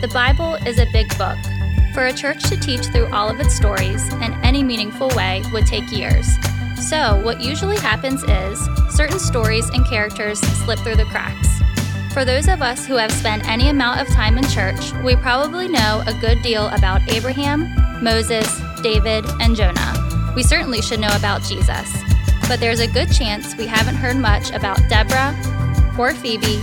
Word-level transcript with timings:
The 0.00 0.10
Bible 0.12 0.54
is 0.66 0.80
a 0.80 0.86
big 0.92 1.08
book. 1.16 1.38
For 1.94 2.06
a 2.06 2.12
church 2.12 2.42
to 2.48 2.56
teach 2.56 2.86
through 2.86 3.06
all 3.12 3.28
of 3.28 3.38
its 3.38 3.54
stories 3.54 4.12
in 4.14 4.32
any 4.42 4.64
meaningful 4.64 5.08
way 5.10 5.42
would 5.52 5.66
take 5.66 5.92
years. 5.92 6.26
So, 6.80 7.22
what 7.22 7.40
usually 7.40 7.76
happens 7.76 8.24
is 8.24 8.58
certain 8.90 9.20
stories 9.20 9.68
and 9.68 9.86
characters 9.86 10.40
slip 10.40 10.80
through 10.80 10.96
the 10.96 11.04
cracks. 11.04 11.48
For 12.12 12.24
those 12.24 12.48
of 12.48 12.62
us 12.62 12.84
who 12.84 12.94
have 12.96 13.12
spent 13.12 13.48
any 13.48 13.68
amount 13.68 14.00
of 14.00 14.08
time 14.08 14.38
in 14.38 14.44
church, 14.48 14.92
we 15.04 15.14
probably 15.14 15.68
know 15.68 16.02
a 16.06 16.14
good 16.20 16.42
deal 16.42 16.66
about 16.68 17.08
Abraham, 17.12 17.72
Moses, 18.02 18.60
David, 18.82 19.24
and 19.40 19.54
Jonah. 19.54 20.32
We 20.34 20.42
certainly 20.42 20.82
should 20.82 20.98
know 21.00 21.14
about 21.14 21.42
Jesus. 21.42 21.96
But 22.48 22.58
there's 22.58 22.80
a 22.80 22.88
good 22.88 23.12
chance 23.12 23.56
we 23.56 23.66
haven't 23.66 23.94
heard 23.94 24.16
much 24.16 24.50
about 24.50 24.80
Deborah, 24.88 25.34
or 25.96 26.12
Phoebe, 26.12 26.60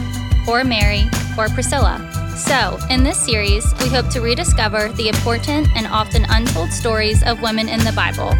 or 0.47 0.63
Mary, 0.63 1.09
or 1.37 1.49
Priscilla. 1.49 2.05
So, 2.37 2.79
in 2.89 3.03
this 3.03 3.17
series, 3.17 3.65
we 3.81 3.89
hope 3.89 4.09
to 4.09 4.21
rediscover 4.21 4.89
the 4.89 5.09
important 5.09 5.67
and 5.75 5.87
often 5.87 6.25
untold 6.29 6.71
stories 6.71 7.21
of 7.23 7.41
women 7.41 7.67
in 7.67 7.79
the 7.79 7.91
Bible 7.91 8.33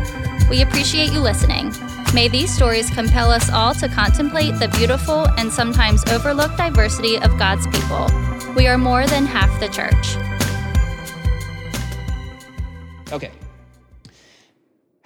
we 0.50 0.64
appreciate 0.64 1.14
you 1.14 1.20
listening. 1.20 1.72
May 2.14 2.28
these 2.28 2.52
stories 2.54 2.90
compel 2.90 3.30
us 3.30 3.52
all 3.52 3.76
to 3.76 3.88
contemplate 3.88 4.58
the 4.58 4.68
beautiful 4.70 5.28
and 5.38 5.52
sometimes 5.52 6.04
overlooked 6.10 6.58
diversity 6.58 7.18
of 7.20 7.38
God's 7.38 7.68
people. 7.68 8.08
We 8.56 8.68
are 8.68 8.78
more 8.78 9.06
than 9.06 9.28
half 9.28 9.60
the 9.60 9.68
church. 9.68 10.18
Okay. 13.14 13.32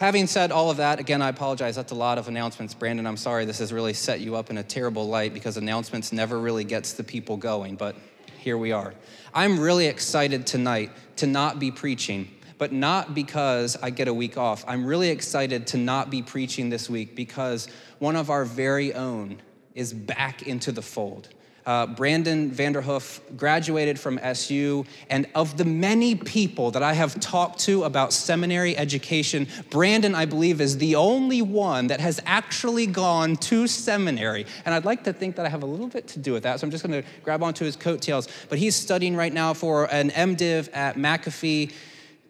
Having 0.03 0.27
said 0.27 0.51
all 0.51 0.69
of 0.69 0.75
that, 0.75 0.99
again, 0.99 1.21
I 1.21 1.29
apologize. 1.29 1.77
That's 1.77 1.93
a 1.93 1.95
lot 1.95 2.17
of 2.17 2.27
announcements. 2.27 2.75
Branden, 2.75 3.07
I'm 3.07 3.15
sorry 3.15 3.45
this 3.45 3.59
has 3.59 3.71
really 3.71 3.93
set 3.93 4.19
you 4.19 4.35
up 4.35 4.49
in 4.49 4.57
a 4.57 4.63
terrible 4.63 5.07
light 5.07 5.33
because 5.33 5.55
announcements 5.55 6.11
never 6.11 6.41
really 6.41 6.65
gets 6.65 6.91
the 6.91 7.05
people 7.05 7.37
going, 7.37 7.77
but 7.77 7.95
here 8.37 8.57
we 8.57 8.73
are. 8.73 8.93
I'm 9.33 9.57
really 9.57 9.85
excited 9.85 10.45
tonight 10.45 10.91
to 11.15 11.25
not 11.25 11.57
be 11.57 11.71
preaching 11.71 12.27
but 12.57 12.73
not 12.73 13.15
because 13.15 13.77
I 13.81 13.91
get 13.91 14.09
a 14.09 14.13
week 14.13 14.37
off. 14.37 14.65
I'm 14.67 14.85
really 14.85 15.09
excited 15.09 15.67
to 15.67 15.77
not 15.77 16.09
be 16.09 16.21
preaching 16.21 16.69
this 16.69 16.89
week 16.89 17.15
because 17.15 17.69
one 17.99 18.17
of 18.17 18.29
our 18.29 18.43
very 18.43 18.93
own 18.93 19.41
is 19.73 19.93
back 19.93 20.43
into 20.43 20.73
the 20.73 20.81
fold. 20.81 21.29
Uh, 21.65 21.87
Branden 21.87 22.51
Vanderhoof 22.51 23.21
graduated 23.37 23.99
from 23.99 24.19
SU, 24.19 24.85
and 25.09 25.27
of 25.33 25.57
the 25.57 25.65
many 25.65 26.15
people 26.15 26.71
that 26.71 26.83
I 26.83 26.93
have 26.93 27.19
talked 27.19 27.59
to 27.61 27.83
about 27.83 28.11
seminary 28.11 28.77
education, 28.77 29.45
Branden, 29.69 30.13
I 30.13 30.25
believe, 30.25 30.59
is 30.59 30.77
the 30.77 30.95
only 30.95 31.41
one 31.41 31.87
that 31.87 31.99
has 31.99 32.19
actually 32.25 32.85
gone 32.85 33.37
to 33.37 33.67
seminary. 33.67 34.45
And 34.65 34.75
I'd 34.75 34.85
like 34.85 35.03
to 35.05 35.13
think 35.13 35.35
that 35.37 35.45
I 35.45 35.49
have 35.49 35.63
a 35.63 35.67
little 35.67 35.87
bit 35.87 36.07
to 36.09 36.19
do 36.19 36.33
with 36.33 36.43
that, 36.43 36.59
so 36.59 36.67
I'm 36.67 36.71
just 36.71 36.83
gonna 36.83 37.03
grab 37.23 37.41
onto 37.41 37.63
his 37.63 37.75
coattails. 37.75 38.27
But 38.49 38.59
he's 38.59 38.75
studying 38.75 39.15
right 39.15 39.33
now 39.33 39.53
for 39.53 39.85
an 39.85 40.09
MDiv 40.09 40.69
at 40.73 40.97
McAfee. 40.97 41.71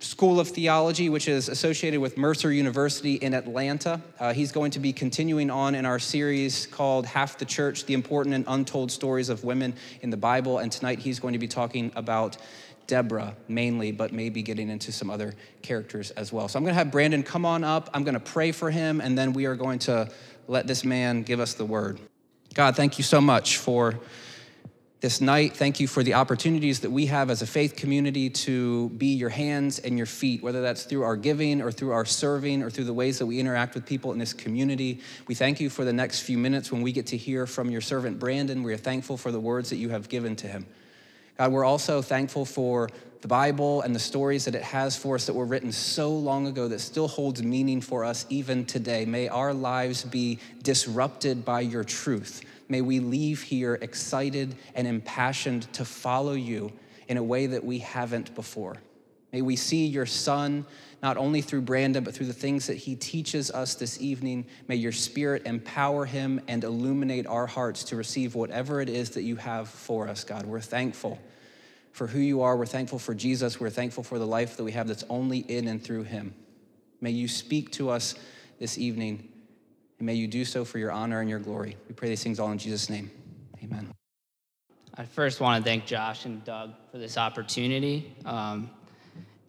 School 0.03 0.37
of 0.41 0.49
Theology, 0.49 1.07
which 1.07 1.29
is 1.29 1.47
associated 1.47 2.01
with 2.01 2.17
Mercer 2.17 2.51
University 2.51 3.15
in 3.15 3.33
Atlanta. 3.33 4.01
Uh, 4.19 4.33
he's 4.33 4.51
going 4.51 4.71
to 4.71 4.79
be 4.79 4.91
continuing 4.91 5.49
on 5.49 5.75
in 5.75 5.85
our 5.85 5.97
series 5.97 6.67
called 6.67 7.05
Half 7.05 7.37
the 7.37 7.45
Church 7.45 7.85
The 7.85 7.93
Important 7.93 8.35
and 8.35 8.43
Untold 8.49 8.91
Stories 8.91 9.29
of 9.29 9.45
Women 9.45 9.73
in 10.01 10.09
the 10.09 10.17
Bible. 10.17 10.57
And 10.59 10.69
tonight 10.69 10.99
he's 10.99 11.21
going 11.21 11.31
to 11.31 11.39
be 11.39 11.47
talking 11.47 11.89
about 11.95 12.35
Deborah 12.85 13.33
mainly, 13.47 13.93
but 13.93 14.11
maybe 14.11 14.41
getting 14.41 14.69
into 14.69 14.91
some 14.91 15.09
other 15.09 15.35
characters 15.61 16.11
as 16.11 16.33
well. 16.33 16.49
So 16.49 16.57
I'm 16.57 16.63
going 16.63 16.75
to 16.75 16.83
have 16.83 16.87
Branden 16.87 17.25
come 17.25 17.45
on 17.45 17.63
up. 17.63 17.89
I'm 17.93 18.03
going 18.03 18.15
to 18.15 18.19
pray 18.19 18.51
for 18.51 18.69
him, 18.69 18.99
and 18.99 19.17
then 19.17 19.31
we 19.31 19.45
are 19.45 19.55
going 19.55 19.79
to 19.79 20.11
let 20.49 20.67
this 20.67 20.83
man 20.83 21.23
give 21.23 21.39
us 21.39 21.53
the 21.53 21.65
word. 21.65 21.97
God, 22.53 22.75
thank 22.75 22.97
you 22.97 23.05
so 23.05 23.21
much 23.21 23.55
for 23.57 23.97
this 25.03 25.19
night. 25.19 25.53
Thank 25.53 25.81
you 25.81 25.87
for 25.89 26.01
the 26.01 26.13
opportunities 26.13 26.79
that 26.79 26.89
we 26.89 27.07
have 27.07 27.29
as 27.29 27.41
a 27.41 27.45
faith 27.45 27.75
community 27.75 28.29
to 28.29 28.87
be 28.91 29.07
your 29.07 29.27
hands 29.27 29.79
and 29.79 29.97
your 29.97 30.05
feet, 30.05 30.41
whether 30.41 30.61
that's 30.61 30.83
through 30.83 31.03
our 31.03 31.17
giving 31.17 31.61
or 31.61 31.73
through 31.73 31.91
our 31.91 32.05
serving 32.05 32.63
or 32.63 32.69
through 32.69 32.85
the 32.85 32.93
ways 32.93 33.19
that 33.19 33.25
we 33.25 33.37
interact 33.37 33.75
with 33.75 33.85
people 33.85 34.13
in 34.13 34.17
this 34.17 34.31
community. 34.31 35.01
We 35.27 35.35
thank 35.35 35.59
you 35.59 35.69
for 35.69 35.83
the 35.83 35.91
next 35.91 36.21
few 36.21 36.37
minutes 36.37 36.71
when 36.71 36.81
we 36.81 36.93
get 36.93 37.07
to 37.07 37.17
hear 37.17 37.45
from 37.45 37.69
your 37.69 37.81
servant 37.81 38.17
Branden. 38.17 38.63
We 38.63 38.71
are 38.71 38.77
thankful 38.77 39.17
for 39.17 39.29
the 39.29 39.41
words 39.41 39.71
that 39.71 39.75
you 39.75 39.89
have 39.89 40.07
given 40.07 40.37
to 40.37 40.47
him. 40.47 40.65
God, 41.37 41.51
we're 41.51 41.65
also 41.65 42.01
thankful 42.01 42.45
for 42.45 42.89
the 43.19 43.27
Bible 43.27 43.81
and 43.81 43.93
the 43.93 43.99
stories 43.99 44.45
that 44.45 44.55
it 44.55 44.63
has 44.63 44.95
for 44.95 45.15
us 45.15 45.25
that 45.25 45.33
were 45.33 45.45
written 45.45 45.73
so 45.73 46.11
long 46.15 46.47
ago 46.47 46.69
that 46.69 46.79
still 46.79 47.09
holds 47.09 47.43
meaning 47.43 47.81
for 47.81 48.05
us 48.05 48.25
even 48.29 48.63
today. 48.63 49.03
May 49.03 49.27
our 49.27 49.53
lives 49.53 50.05
be 50.05 50.39
disrupted 50.61 51.43
by 51.43 51.59
your 51.59 51.83
truth 51.83 52.41
May 52.73 52.81
we 52.81 52.99
leave 52.99 53.43
here 53.43 53.75
excited 53.75 54.55
and 54.73 54.87
impassioned 54.87 55.71
to 55.73 55.85
follow 55.85 56.33
you 56.33 56.73
in 57.07 57.17
a 57.17 57.23
way 57.23 57.45
that 57.45 57.63
we 57.63 57.77
haven't 57.77 58.33
before. 58.33 58.77
May 59.31 59.43
we 59.43 59.55
see 59.57 59.85
your 59.85 60.07
son 60.07 60.65
not 61.03 61.15
only 61.15 61.41
through 61.41 61.61
Branden, 61.61 62.03
but 62.03 62.15
through 62.15 62.25
the 62.25 62.33
things 62.33 62.65
that 62.65 62.77
he 62.77 62.95
teaches 62.95 63.51
us 63.51 63.75
this 63.75 64.01
evening. 64.01 64.47
May 64.67 64.77
your 64.77 64.91
spirit 64.91 65.45
empower 65.45 66.05
him 66.05 66.41
and 66.47 66.63
illuminate 66.63 67.27
our 67.27 67.45
hearts 67.45 67.83
to 67.83 67.95
receive 67.95 68.33
whatever 68.33 68.81
it 68.81 68.89
is 68.89 69.11
that 69.11 69.21
you 69.21 69.35
have 69.35 69.69
for 69.69 70.07
us, 70.07 70.23
God. 70.23 70.47
We're 70.47 70.59
thankful 70.59 71.19
for 71.91 72.07
who 72.07 72.21
you 72.21 72.41
are. 72.41 72.57
We're 72.57 72.65
thankful 72.65 72.97
for 72.97 73.13
Jesus. 73.13 73.59
We're 73.59 73.69
thankful 73.69 74.03
for 74.03 74.17
the 74.17 74.25
life 74.25 74.57
that 74.57 74.63
we 74.63 74.71
have 74.71 74.87
that's 74.87 75.05
only 75.11 75.37
in 75.37 75.67
and 75.67 75.79
through 75.79 76.05
him. 76.05 76.33
May 77.01 77.11
you 77.11 77.27
speak 77.27 77.69
to 77.73 77.91
us 77.91 78.15
this 78.57 78.79
evening 78.79 79.29
and 80.03 80.07
may 80.07 80.15
you 80.15 80.27
do 80.27 80.43
so 80.43 80.65
for 80.65 80.79
your 80.79 80.91
honor 80.91 81.21
and 81.21 81.29
your 81.29 81.39
glory. 81.39 81.77
We 81.87 81.93
pray 81.93 82.09
these 82.09 82.21
things 82.21 82.37
all 82.37 82.51
in 82.51 82.57
Jesus' 82.57 82.89
name. 82.89 83.09
Amen. 83.63 83.89
I 84.95 85.05
first 85.05 85.39
want 85.39 85.63
to 85.63 85.69
thank 85.69 85.85
Josh 85.85 86.25
and 86.25 86.43
Doug 86.43 86.73
for 86.91 86.97
this 86.97 87.17
opportunity. 87.17 88.13
Um, 88.25 88.69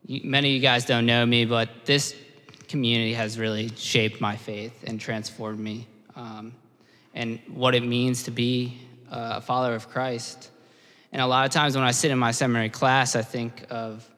you, 0.07 0.21
many 0.23 0.51
of 0.51 0.55
you 0.55 0.61
guys 0.61 0.85
don't 0.85 1.07
know 1.07 1.27
me, 1.27 1.45
but 1.45 1.69
this 1.85 2.15
community 2.69 3.15
has 3.15 3.37
really 3.37 3.69
shaped 3.75 4.21
my 4.21 4.37
faith 4.37 4.85
and 4.87 5.01
transformed 5.01 5.59
me 5.59 5.89
um, 6.15 6.55
and 7.15 7.41
what 7.49 7.75
it 7.75 7.83
means 7.83 8.23
to 8.23 8.31
be 8.31 8.79
a 9.11 9.41
follower 9.41 9.75
of 9.75 9.89
Christ. 9.89 10.51
And 11.11 11.21
a 11.21 11.27
lot 11.27 11.47
of 11.47 11.51
times 11.51 11.75
when 11.75 11.85
I 11.85 11.91
sit 11.91 12.13
in 12.13 12.19
my 12.21 12.31
seminary 12.31 12.71
class, 12.71 13.17
I 13.17 13.23
think 13.23 13.67
of 13.71 14.09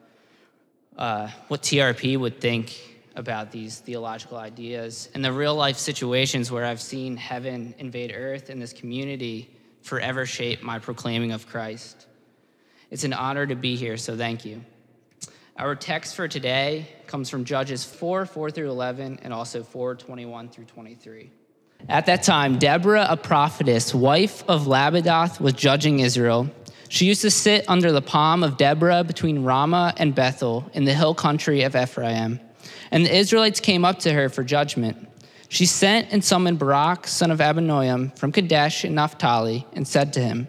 uh, 0.99 1.29
what 1.47 1.63
TRP 1.63 2.15
would 2.15 2.39
think 2.39 2.96
about 3.17 3.51
these 3.51 3.79
theological 3.79 4.37
ideas 4.37 5.09
and 5.13 5.25
the 5.25 5.33
real 5.33 5.55
life 5.55 5.77
situations 5.77 6.51
where 6.51 6.63
I've 6.63 6.79
seen 6.79 7.17
heaven 7.17 7.73
invade 7.79 8.13
earth 8.15 8.49
in 8.49 8.59
this 8.59 8.71
community 8.71 9.49
forever 9.81 10.25
shape 10.25 10.61
my 10.61 10.79
proclaiming 10.79 11.31
of 11.31 11.47
Christ. 11.47 12.05
It's 12.91 13.03
an 13.03 13.13
honor 13.13 13.45
to 13.45 13.55
be 13.55 13.75
here, 13.75 13.97
so 13.97 14.15
thank 14.15 14.45
you. 14.45 14.63
Our 15.57 15.75
text 15.75 16.15
for 16.15 16.27
today 16.27 16.87
comes 17.07 17.29
from 17.29 17.43
Judges 17.43 17.83
4 17.83 18.27
4 18.27 18.51
through 18.51 18.69
11, 18.69 19.19
and 19.23 19.33
also 19.33 19.63
4 19.63 19.95
21 19.95 20.49
through 20.49 20.65
23. 20.65 21.31
At 21.89 22.05
that 22.05 22.21
time, 22.21 22.59
Deborah, 22.59 23.07
a 23.09 23.17
prophetess, 23.17 23.93
wife 23.93 24.43
of 24.47 24.67
Lapidoth, 24.67 25.41
was 25.41 25.53
judging 25.53 25.99
Israel. 25.99 26.49
She 26.89 27.05
used 27.05 27.21
to 27.21 27.31
sit 27.31 27.65
under 27.67 27.91
the 27.91 28.01
palm 28.01 28.43
of 28.43 28.57
Deborah 28.57 29.03
between 29.03 29.43
Ramah 29.43 29.95
and 29.97 30.13
Bethel 30.13 30.69
in 30.73 30.85
the 30.85 30.93
hill 30.93 31.15
country 31.15 31.63
of 31.63 31.75
Ephraim. 31.75 32.39
And 32.91 33.05
the 33.05 33.15
Israelites 33.15 33.59
came 33.59 33.85
up 33.85 33.99
to 33.99 34.13
her 34.13 34.29
for 34.29 34.43
judgment. 34.43 35.07
She 35.49 35.65
sent 35.65 36.11
and 36.11 36.23
summoned 36.23 36.59
Barak, 36.59 37.07
son 37.07 37.31
of 37.31 37.39
Abinoam, 37.39 38.17
from 38.17 38.31
Kadesh 38.31 38.83
in 38.83 38.95
Naphtali, 38.95 39.65
and 39.73 39.87
said 39.87 40.13
to 40.13 40.19
him, 40.19 40.47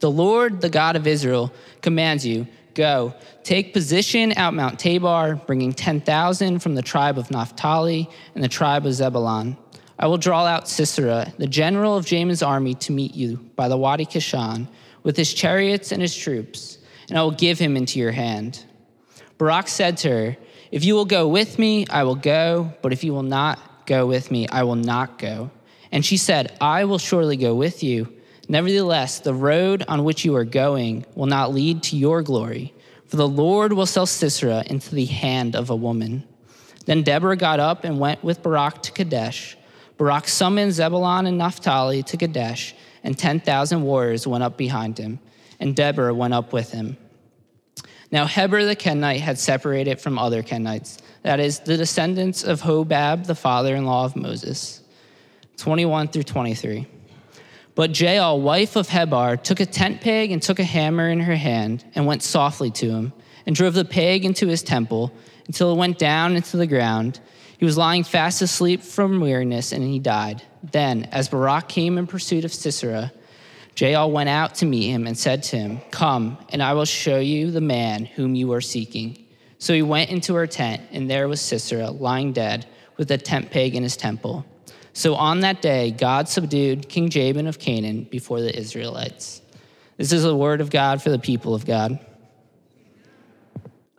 The 0.00 0.10
Lord, 0.10 0.60
the 0.60 0.68
God 0.68 0.96
of 0.96 1.06
Israel, 1.06 1.52
commands 1.80 2.26
you, 2.26 2.46
Go, 2.74 3.14
take 3.42 3.74
position 3.74 4.32
out 4.36 4.54
Mount 4.54 4.78
Tabor, 4.78 5.40
bringing 5.46 5.72
10,000 5.72 6.58
from 6.60 6.74
the 6.74 6.82
tribe 6.82 7.18
of 7.18 7.30
Naphtali 7.30 8.08
and 8.34 8.42
the 8.42 8.48
tribe 8.48 8.86
of 8.86 8.94
Zebulun. 8.94 9.56
I 9.98 10.06
will 10.06 10.18
draw 10.18 10.46
out 10.46 10.68
Sisera, 10.68 11.32
the 11.38 11.46
general 11.46 11.96
of 11.96 12.06
Jabin's 12.06 12.42
army, 12.42 12.74
to 12.74 12.92
meet 12.92 13.14
you 13.14 13.36
by 13.56 13.68
the 13.68 13.76
Wadi 13.76 14.06
Kishon, 14.06 14.68
with 15.02 15.16
his 15.16 15.34
chariots 15.34 15.92
and 15.92 16.00
his 16.00 16.16
troops, 16.16 16.78
and 17.08 17.18
I 17.18 17.22
will 17.22 17.30
give 17.30 17.58
him 17.58 17.76
into 17.76 17.98
your 17.98 18.12
hand. 18.12 18.64
Barak 19.38 19.68
said 19.68 19.96
to 19.98 20.08
her, 20.08 20.36
if 20.72 20.84
you 20.84 20.94
will 20.94 21.04
go 21.04 21.28
with 21.28 21.58
me, 21.58 21.86
I 21.90 22.02
will 22.04 22.14
go, 22.14 22.72
but 22.80 22.94
if 22.94 23.04
you 23.04 23.12
will 23.12 23.22
not 23.22 23.84
go 23.84 24.06
with 24.06 24.30
me, 24.30 24.48
I 24.48 24.62
will 24.62 24.74
not 24.74 25.18
go. 25.18 25.50
And 25.92 26.04
she 26.04 26.16
said, 26.16 26.56
I 26.62 26.86
will 26.86 26.98
surely 26.98 27.36
go 27.36 27.54
with 27.54 27.82
you. 27.82 28.10
Nevertheless, 28.48 29.20
the 29.20 29.34
road 29.34 29.84
on 29.86 30.02
which 30.02 30.24
you 30.24 30.34
are 30.34 30.46
going 30.46 31.04
will 31.14 31.26
not 31.26 31.52
lead 31.52 31.82
to 31.84 31.96
your 31.96 32.22
glory, 32.22 32.72
for 33.06 33.16
the 33.16 33.28
Lord 33.28 33.74
will 33.74 33.84
sell 33.84 34.06
Sisera 34.06 34.64
into 34.66 34.94
the 34.94 35.04
hand 35.04 35.54
of 35.54 35.68
a 35.68 35.76
woman. 35.76 36.26
Then 36.86 37.02
Deborah 37.02 37.36
got 37.36 37.60
up 37.60 37.84
and 37.84 38.00
went 38.00 38.24
with 38.24 38.42
Barak 38.42 38.82
to 38.84 38.92
Kadesh. 38.92 39.58
Barak 39.98 40.26
summoned 40.26 40.72
Zebulun 40.72 41.26
and 41.26 41.36
Naphtali 41.36 42.02
to 42.04 42.16
Kadesh, 42.16 42.74
and 43.04 43.18
10,000 43.18 43.82
warriors 43.82 44.26
went 44.26 44.42
up 44.42 44.56
behind 44.56 44.96
him, 44.96 45.20
and 45.60 45.76
Deborah 45.76 46.14
went 46.14 46.32
up 46.32 46.54
with 46.54 46.72
him. 46.72 46.96
Now 48.12 48.26
Heber 48.26 48.64
the 48.66 48.76
Kenite 48.76 49.20
had 49.20 49.38
separated 49.38 49.98
from 49.98 50.18
other 50.18 50.42
Kenites, 50.42 50.98
that 51.22 51.40
is, 51.40 51.60
the 51.60 51.78
descendants 51.78 52.44
of 52.44 52.60
Hobab, 52.60 53.26
the 53.26 53.34
father 53.34 53.74
in 53.74 53.86
law 53.86 54.04
of 54.04 54.14
Moses. 54.14 54.82
21 55.56 56.08
through 56.08 56.24
23. 56.24 56.86
But 57.74 57.98
Jael, 57.98 58.38
wife 58.40 58.76
of 58.76 58.90
Heber, 58.90 59.36
took 59.38 59.60
a 59.60 59.66
tent 59.66 60.02
peg 60.02 60.30
and 60.30 60.42
took 60.42 60.58
a 60.58 60.64
hammer 60.64 61.08
in 61.08 61.20
her 61.20 61.36
hand 61.36 61.84
and 61.94 62.06
went 62.06 62.22
softly 62.22 62.70
to 62.72 62.90
him 62.90 63.12
and 63.46 63.56
drove 63.56 63.72
the 63.72 63.84
peg 63.84 64.26
into 64.26 64.46
his 64.46 64.62
temple 64.62 65.10
until 65.46 65.72
it 65.72 65.76
went 65.76 65.98
down 65.98 66.36
into 66.36 66.58
the 66.58 66.66
ground. 66.66 67.18
He 67.56 67.64
was 67.64 67.78
lying 67.78 68.04
fast 68.04 68.42
asleep 68.42 68.82
from 68.82 69.20
weariness 69.20 69.72
and 69.72 69.82
he 69.82 69.98
died. 69.98 70.42
Then, 70.62 71.04
as 71.12 71.28
Barak 71.28 71.68
came 71.68 71.96
in 71.96 72.06
pursuit 72.06 72.44
of 72.44 72.52
Sisera, 72.52 73.12
Jael 73.76 74.10
went 74.10 74.28
out 74.28 74.56
to 74.56 74.66
meet 74.66 74.90
him 74.90 75.06
and 75.06 75.16
said 75.16 75.42
to 75.44 75.56
him, 75.56 75.80
Come, 75.90 76.38
and 76.50 76.62
I 76.62 76.74
will 76.74 76.84
show 76.84 77.18
you 77.18 77.50
the 77.50 77.60
man 77.60 78.04
whom 78.04 78.34
you 78.34 78.52
are 78.52 78.60
seeking. 78.60 79.24
So 79.58 79.72
he 79.72 79.82
went 79.82 80.10
into 80.10 80.34
her 80.34 80.46
tent, 80.46 80.82
and 80.90 81.08
there 81.08 81.28
was 81.28 81.40
Sisera 81.40 81.90
lying 81.90 82.32
dead 82.32 82.66
with 82.96 83.10
a 83.10 83.18
tent 83.18 83.50
peg 83.50 83.74
in 83.74 83.82
his 83.82 83.96
temple. 83.96 84.44
So 84.92 85.14
on 85.14 85.40
that 85.40 85.62
day, 85.62 85.90
God 85.90 86.28
subdued 86.28 86.88
King 86.88 87.08
Jabin 87.08 87.46
of 87.46 87.58
Canaan 87.58 88.04
before 88.04 88.40
the 88.40 88.54
Israelites. 88.56 89.40
This 89.96 90.12
is 90.12 90.22
the 90.22 90.36
word 90.36 90.60
of 90.60 90.70
God 90.70 91.02
for 91.02 91.10
the 91.10 91.18
people 91.18 91.54
of 91.54 91.64
God. 91.64 91.98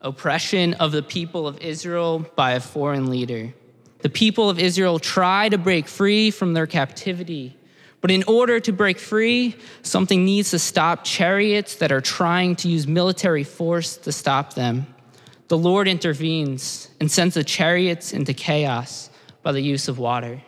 Oppression 0.01 0.73
of 0.75 0.91
the 0.91 1.01
people 1.01 1.47
of 1.47 1.59
Israel 1.61 2.25
by 2.35 2.51
a 2.51 2.59
foreign 2.59 3.09
leader. 3.09 3.53
The 3.99 4.09
people 4.09 4.49
of 4.49 4.59
Israel 4.59 4.99
try 4.99 5.49
to 5.49 5.57
break 5.57 5.87
free 5.87 6.29
from 6.29 6.53
their 6.53 6.67
captivity. 6.67 7.57
But 8.03 8.11
in 8.11 8.25
order 8.27 8.59
to 8.59 8.73
break 8.73 8.99
free, 8.99 9.55
something 9.81 10.25
needs 10.25 10.51
to 10.51 10.59
stop 10.59 11.05
chariots 11.05 11.75
that 11.75 11.93
are 11.93 12.01
trying 12.01 12.57
to 12.57 12.67
use 12.67 12.85
military 12.85 13.45
force 13.45 13.95
to 13.95 14.11
stop 14.11 14.55
them. 14.55 14.87
The 15.47 15.57
Lord 15.57 15.87
intervenes 15.87 16.89
and 16.99 17.09
sends 17.09 17.35
the 17.35 17.45
chariots 17.45 18.11
into 18.11 18.33
chaos 18.33 19.09
by 19.41 19.53
the 19.53 19.61
use 19.61 19.87
of 19.87 19.99
water. 19.99 20.41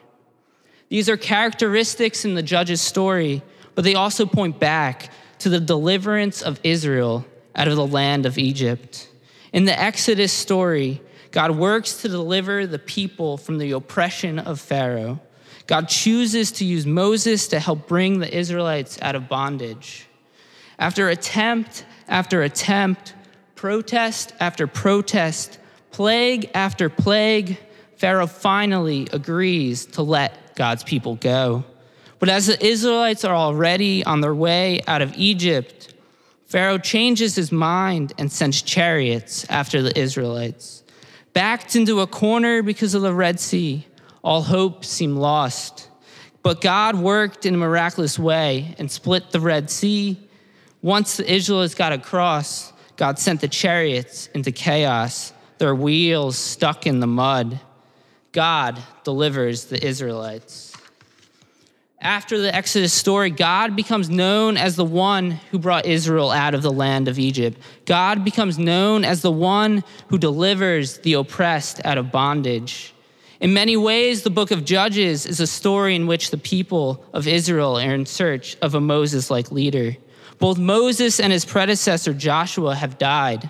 These 0.90 1.08
are 1.08 1.16
characteristics 1.16 2.26
in 2.26 2.34
the 2.34 2.44
judge's 2.44 2.82
story, 2.82 3.42
but 3.74 3.86
they 3.86 3.96
also 3.96 4.26
point 4.26 4.60
back 4.60 5.10
to 5.40 5.48
the 5.48 5.62
deliverance 5.62 6.42
of 6.42 6.60
Israel 6.62 7.26
out 7.56 7.70
of 7.70 7.78
the 7.78 7.88
land 7.88 8.26
of 8.26 8.38
Egypt. 8.38 9.08
In 9.54 9.64
the 9.64 9.80
Exodus 9.80 10.34
story, 10.34 11.02
God 11.32 11.52
works 11.52 12.02
to 12.02 12.10
deliver 12.10 12.68
the 12.68 12.80
people 12.80 13.38
from 13.38 13.60
the 13.60 13.72
oppression 13.72 14.40
of 14.40 14.60
Pharaoh. 14.60 15.22
God 15.68 15.90
chooses 15.90 16.52
to 16.54 16.66
use 16.66 16.86
Moses 16.86 17.48
to 17.50 17.60
help 17.60 17.88
bring 17.88 18.20
the 18.20 18.38
Israelites 18.38 19.00
out 19.02 19.16
of 19.16 19.28
bondage. 19.28 20.08
After 20.78 21.10
attempt 21.10 21.86
after 22.08 22.44
attempt, 22.44 23.14
protest 23.56 24.34
after 24.40 24.68
protest, 24.68 25.58
plague 25.92 26.52
after 26.54 26.90
plague, 26.90 27.58
Pharaoh 27.98 28.28
finally 28.28 29.08
agrees 29.12 29.86
to 29.88 30.02
let 30.02 30.56
God's 30.56 30.84
people 30.84 31.16
go. 31.16 31.64
But 32.20 32.30
as 32.30 32.48
the 32.48 32.64
Israelites 32.64 33.26
are 33.26 33.36
already 33.36 34.04
on 34.04 34.22
their 34.22 34.36
way 34.36 34.82
out 34.88 35.02
of 35.02 35.14
Egypt, 35.16 35.94
Pharaoh 36.46 36.78
changes 36.78 37.36
his 37.36 37.52
mind 37.52 38.14
and 38.18 38.32
sends 38.32 38.62
chariots 38.62 39.46
after 39.50 39.82
the 39.82 39.98
Israelites. 39.98 40.84
Backed 41.34 41.76
into 41.76 42.00
a 42.00 42.08
corner 42.08 42.62
because 42.62 42.94
of 42.94 43.02
the 43.02 43.14
Red 43.14 43.40
Sea, 43.40 43.88
all 44.26 44.42
hope 44.42 44.84
seemed 44.84 45.18
lost. 45.18 45.88
But 46.42 46.60
God 46.60 46.96
worked 46.96 47.46
in 47.46 47.54
a 47.54 47.58
miraculous 47.58 48.18
way 48.18 48.74
and 48.80 48.92
split 48.92 49.30
the 49.30 49.40
Red 49.40 49.70
Sea. 49.70 50.20
Once 50.82 51.18
the 51.18 51.32
Israelites 51.32 51.76
got 51.76 51.94
across, 51.94 52.74
God 52.98 53.20
sent 53.20 53.42
the 53.42 53.48
chariots 53.48 54.28
into 54.34 54.52
chaos, 54.52 55.32
their 55.60 55.76
wheels 55.76 56.38
stuck 56.38 56.88
in 56.88 57.00
the 57.00 57.08
mud. 57.08 57.60
God 58.32 58.82
delivers 59.04 59.66
the 59.66 59.86
Israelites. 59.86 60.74
After 62.02 62.40
the 62.40 62.54
Exodus 62.54 62.94
story, 62.94 63.30
God 63.30 63.76
becomes 63.76 64.10
known 64.10 64.58
as 64.58 64.76
the 64.76 64.86
one 64.86 65.32
who 65.52 65.60
brought 65.60 65.86
Israel 65.86 66.32
out 66.32 66.56
of 66.56 66.64
the 66.64 66.72
land 66.72 67.08
of 67.08 67.20
Egypt. 67.20 67.60
God 67.86 68.26
becomes 68.26 68.58
known 68.58 69.06
as 69.06 69.22
the 69.22 69.32
one 69.32 69.84
who 70.08 70.18
delivers 70.18 70.98
the 71.00 71.14
oppressed 71.14 71.86
out 71.86 71.98
of 71.98 72.12
bondage. 72.12 72.95
In 73.40 73.54
many 73.54 73.76
ways, 73.76 74.24
the 74.24 74.30
book 74.30 74.52
of 74.52 74.64
Judges 74.64 75.26
is 75.26 75.40
a 75.40 75.48
story 75.48 75.96
in 75.96 76.08
which 76.08 76.32
the 76.32 76.38
people 76.38 77.04
of 77.14 77.28
Israel 77.28 77.78
are 77.78 77.94
in 77.94 78.06
search 78.06 78.56
of 78.62 78.76
a 78.76 78.82
Moses 78.82 79.30
like 79.30 79.52
leader. 79.52 79.98
Both 80.40 80.58
Moses 80.58 81.20
and 81.20 81.34
his 81.34 81.46
predecessor 81.46 82.14
Joshua 82.14 82.76
have 82.76 82.98
died. 82.98 83.50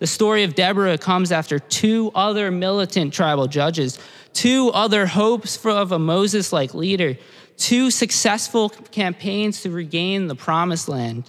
The 0.00 0.06
story 0.06 0.44
of 0.44 0.54
Deborah 0.54 0.98
comes 0.98 1.30
after 1.30 1.58
two 1.58 2.10
other 2.14 2.50
militant 2.50 3.12
tribal 3.12 3.46
judges 3.46 3.98
two 4.32 4.70
other 4.70 5.06
hopes 5.06 5.56
for, 5.56 5.72
of 5.72 5.90
a 5.90 5.98
Moses 5.98 6.52
like 6.52 6.72
leader, 6.72 7.16
two 7.56 7.90
successful 7.90 8.68
campaigns 8.68 9.62
to 9.62 9.70
regain 9.70 10.28
the 10.28 10.36
promised 10.36 10.88
land. 10.88 11.28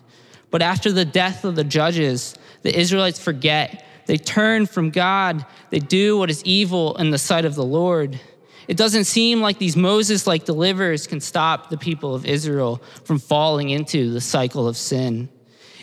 But 0.52 0.62
after 0.62 0.92
the 0.92 1.04
death 1.04 1.44
of 1.44 1.56
the 1.56 1.64
judges, 1.64 2.36
the 2.62 2.78
Israelites 2.78 3.20
forget. 3.20 3.86
They 4.06 4.18
turn 4.18 4.66
from 4.66 4.90
God. 4.90 5.46
They 5.70 5.80
do 5.80 6.18
what 6.18 6.30
is 6.30 6.44
evil 6.44 6.96
in 6.98 7.12
the 7.12 7.18
sight 7.18 7.46
of 7.46 7.56
the 7.56 7.64
Lord. 7.64 8.20
It 8.68 8.78
doesn't 8.78 9.06
seem 9.06 9.42
like 9.42 9.58
these 9.58 9.76
Moses 9.76 10.28
like 10.28 10.46
deliverers 10.46 11.08
can 11.08 11.20
stop 11.20 11.70
the 11.70 11.78
people 11.78 12.16
of 12.16 12.26
Israel 12.26 12.82
from 13.04 13.20
falling 13.20 13.70
into 13.70 14.12
the 14.12 14.22
cycle 14.22 14.68
of 14.68 14.78
sin. 14.78 15.30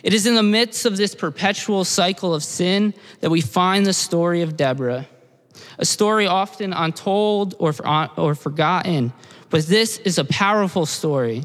It 0.02 0.14
is 0.14 0.26
in 0.26 0.36
the 0.36 0.42
midst 0.42 0.86
of 0.86 0.96
this 0.96 1.14
perpetual 1.14 1.84
cycle 1.84 2.34
of 2.34 2.44
sin 2.44 2.94
that 3.20 3.30
we 3.30 3.40
find 3.40 3.84
the 3.84 3.92
story 3.92 4.42
of 4.42 4.56
Deborah 4.56 5.08
a 5.78 5.84
story 5.84 6.26
often 6.26 6.72
untold 6.72 7.54
or, 7.58 7.72
or 8.16 8.34
forgotten, 8.34 9.12
but 9.50 9.66
this 9.66 9.98
is 9.98 10.18
a 10.18 10.24
powerful 10.24 10.86
story. 10.86 11.44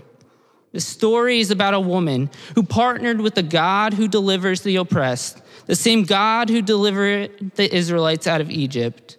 The 0.71 0.81
story 0.81 1.39
is 1.39 1.51
about 1.51 1.75
a 1.75 1.79
woman 1.79 2.31
who 2.55 2.63
partnered 2.63 3.21
with 3.21 3.35
the 3.35 3.43
God 3.43 3.93
who 3.93 4.07
delivers 4.07 4.61
the 4.61 4.77
oppressed, 4.77 5.41
the 5.65 5.75
same 5.75 6.03
God 6.03 6.49
who 6.49 6.61
delivered 6.61 7.51
the 7.55 7.73
Israelites 7.73 8.27
out 8.27 8.41
of 8.41 8.49
Egypt. 8.49 9.17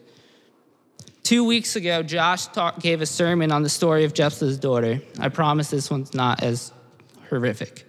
Two 1.23 1.44
weeks 1.44 1.75
ago, 1.75 2.02
Josh 2.02 2.46
taught, 2.49 2.81
gave 2.81 3.00
a 3.00 3.06
sermon 3.06 3.50
on 3.50 3.62
the 3.62 3.70
story 3.70 4.05
of 4.05 4.12
Jephthah's 4.12 4.58
daughter. 4.58 5.00
I 5.19 5.31
promise 5.31 5.70
this 5.70 5.91
one's 5.91 6.12
not 6.12 6.43
as 6.43 6.70
horrific. 7.31 7.87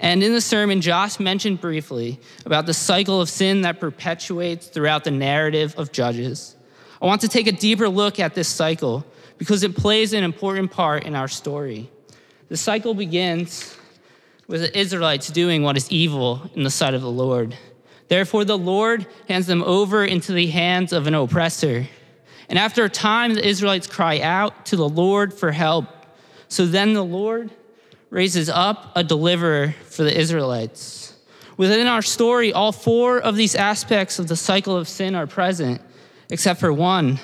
And 0.00 0.24
in 0.24 0.32
the 0.32 0.40
sermon, 0.40 0.80
Josh 0.80 1.20
mentioned 1.20 1.60
briefly 1.60 2.18
about 2.44 2.66
the 2.66 2.74
cycle 2.74 3.20
of 3.20 3.30
sin 3.30 3.62
that 3.62 3.78
perpetuates 3.78 4.66
throughout 4.66 5.04
the 5.04 5.12
narrative 5.12 5.74
of 5.78 5.92
Judges. 5.92 6.56
I 7.00 7.06
want 7.06 7.20
to 7.20 7.28
take 7.28 7.46
a 7.46 7.52
deeper 7.52 7.88
look 7.88 8.18
at 8.18 8.34
this 8.34 8.48
cycle 8.48 9.06
because 9.38 9.62
it 9.62 9.76
plays 9.76 10.12
an 10.12 10.24
important 10.24 10.72
part 10.72 11.04
in 11.04 11.14
our 11.14 11.28
story. 11.28 11.90
The 12.48 12.56
cycle 12.56 12.94
begins 12.94 13.76
with 14.48 14.62
the 14.62 14.78
Israelites 14.78 15.30
doing 15.30 15.62
what 15.62 15.76
is 15.76 15.90
evil 15.90 16.50
in 16.54 16.64
the 16.64 16.70
sight 16.70 16.94
of 16.94 17.02
the 17.02 17.10
Lord. 17.10 17.56
Therefore, 18.08 18.44
the 18.44 18.58
Lord 18.58 19.06
hands 19.28 19.46
them 19.46 19.62
over 19.62 20.04
into 20.04 20.32
the 20.32 20.48
hands 20.48 20.92
of 20.92 21.06
an 21.06 21.14
oppressor. 21.14 21.86
And 22.48 22.58
after 22.58 22.84
a 22.84 22.90
time, 22.90 23.34
the 23.34 23.46
Israelites 23.46 23.86
cry 23.86 24.20
out 24.20 24.66
to 24.66 24.76
the 24.76 24.88
Lord 24.88 25.32
for 25.32 25.52
help. 25.52 25.86
So 26.48 26.66
then 26.66 26.92
the 26.92 27.04
Lord 27.04 27.50
raises 28.10 28.48
up 28.48 28.92
a 28.94 29.02
deliverer 29.02 29.74
for 29.88 30.04
the 30.04 30.16
Israelites. 30.16 31.16
Within 31.56 31.86
our 31.86 32.02
story, 32.02 32.52
all 32.52 32.72
four 32.72 33.18
of 33.18 33.36
these 33.36 33.54
aspects 33.54 34.18
of 34.18 34.28
the 34.28 34.36
cycle 34.36 34.76
of 34.76 34.88
sin 34.88 35.14
are 35.14 35.26
present, 35.26 35.80
except 36.30 36.60
for 36.60 36.72
one. 36.72 37.18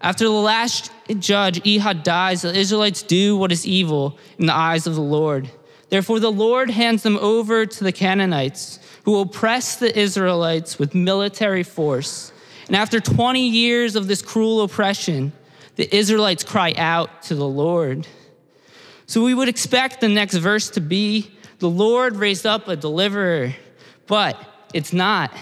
After 0.00 0.24
the 0.24 0.30
last 0.30 0.90
judge, 1.18 1.64
Ehud, 1.66 2.02
dies, 2.02 2.42
the 2.42 2.56
Israelites 2.56 3.02
do 3.02 3.36
what 3.36 3.52
is 3.52 3.66
evil 3.66 4.18
in 4.38 4.46
the 4.46 4.54
eyes 4.54 4.86
of 4.86 4.94
the 4.94 5.00
Lord. 5.00 5.50
Therefore, 5.90 6.18
the 6.18 6.32
Lord 6.32 6.70
hands 6.70 7.02
them 7.02 7.18
over 7.20 7.66
to 7.66 7.84
the 7.84 7.92
Canaanites, 7.92 8.79
who 9.04 9.20
oppressed 9.20 9.80
the 9.80 9.98
Israelites 9.98 10.78
with 10.78 10.94
military 10.94 11.62
force. 11.62 12.32
And 12.66 12.76
after 12.76 13.00
20 13.00 13.48
years 13.48 13.96
of 13.96 14.06
this 14.06 14.22
cruel 14.22 14.62
oppression, 14.62 15.32
the 15.76 15.94
Israelites 15.94 16.44
cry 16.44 16.74
out 16.76 17.22
to 17.24 17.34
the 17.34 17.46
Lord. 17.46 18.06
So 19.06 19.24
we 19.24 19.34
would 19.34 19.48
expect 19.48 20.00
the 20.00 20.08
next 20.08 20.36
verse 20.36 20.70
to 20.70 20.80
be 20.80 21.30
the 21.58 21.68
Lord 21.68 22.16
raised 22.16 22.46
up 22.46 22.68
a 22.68 22.76
deliverer, 22.76 23.54
but 24.06 24.36
it's 24.72 24.92
not. 24.92 25.32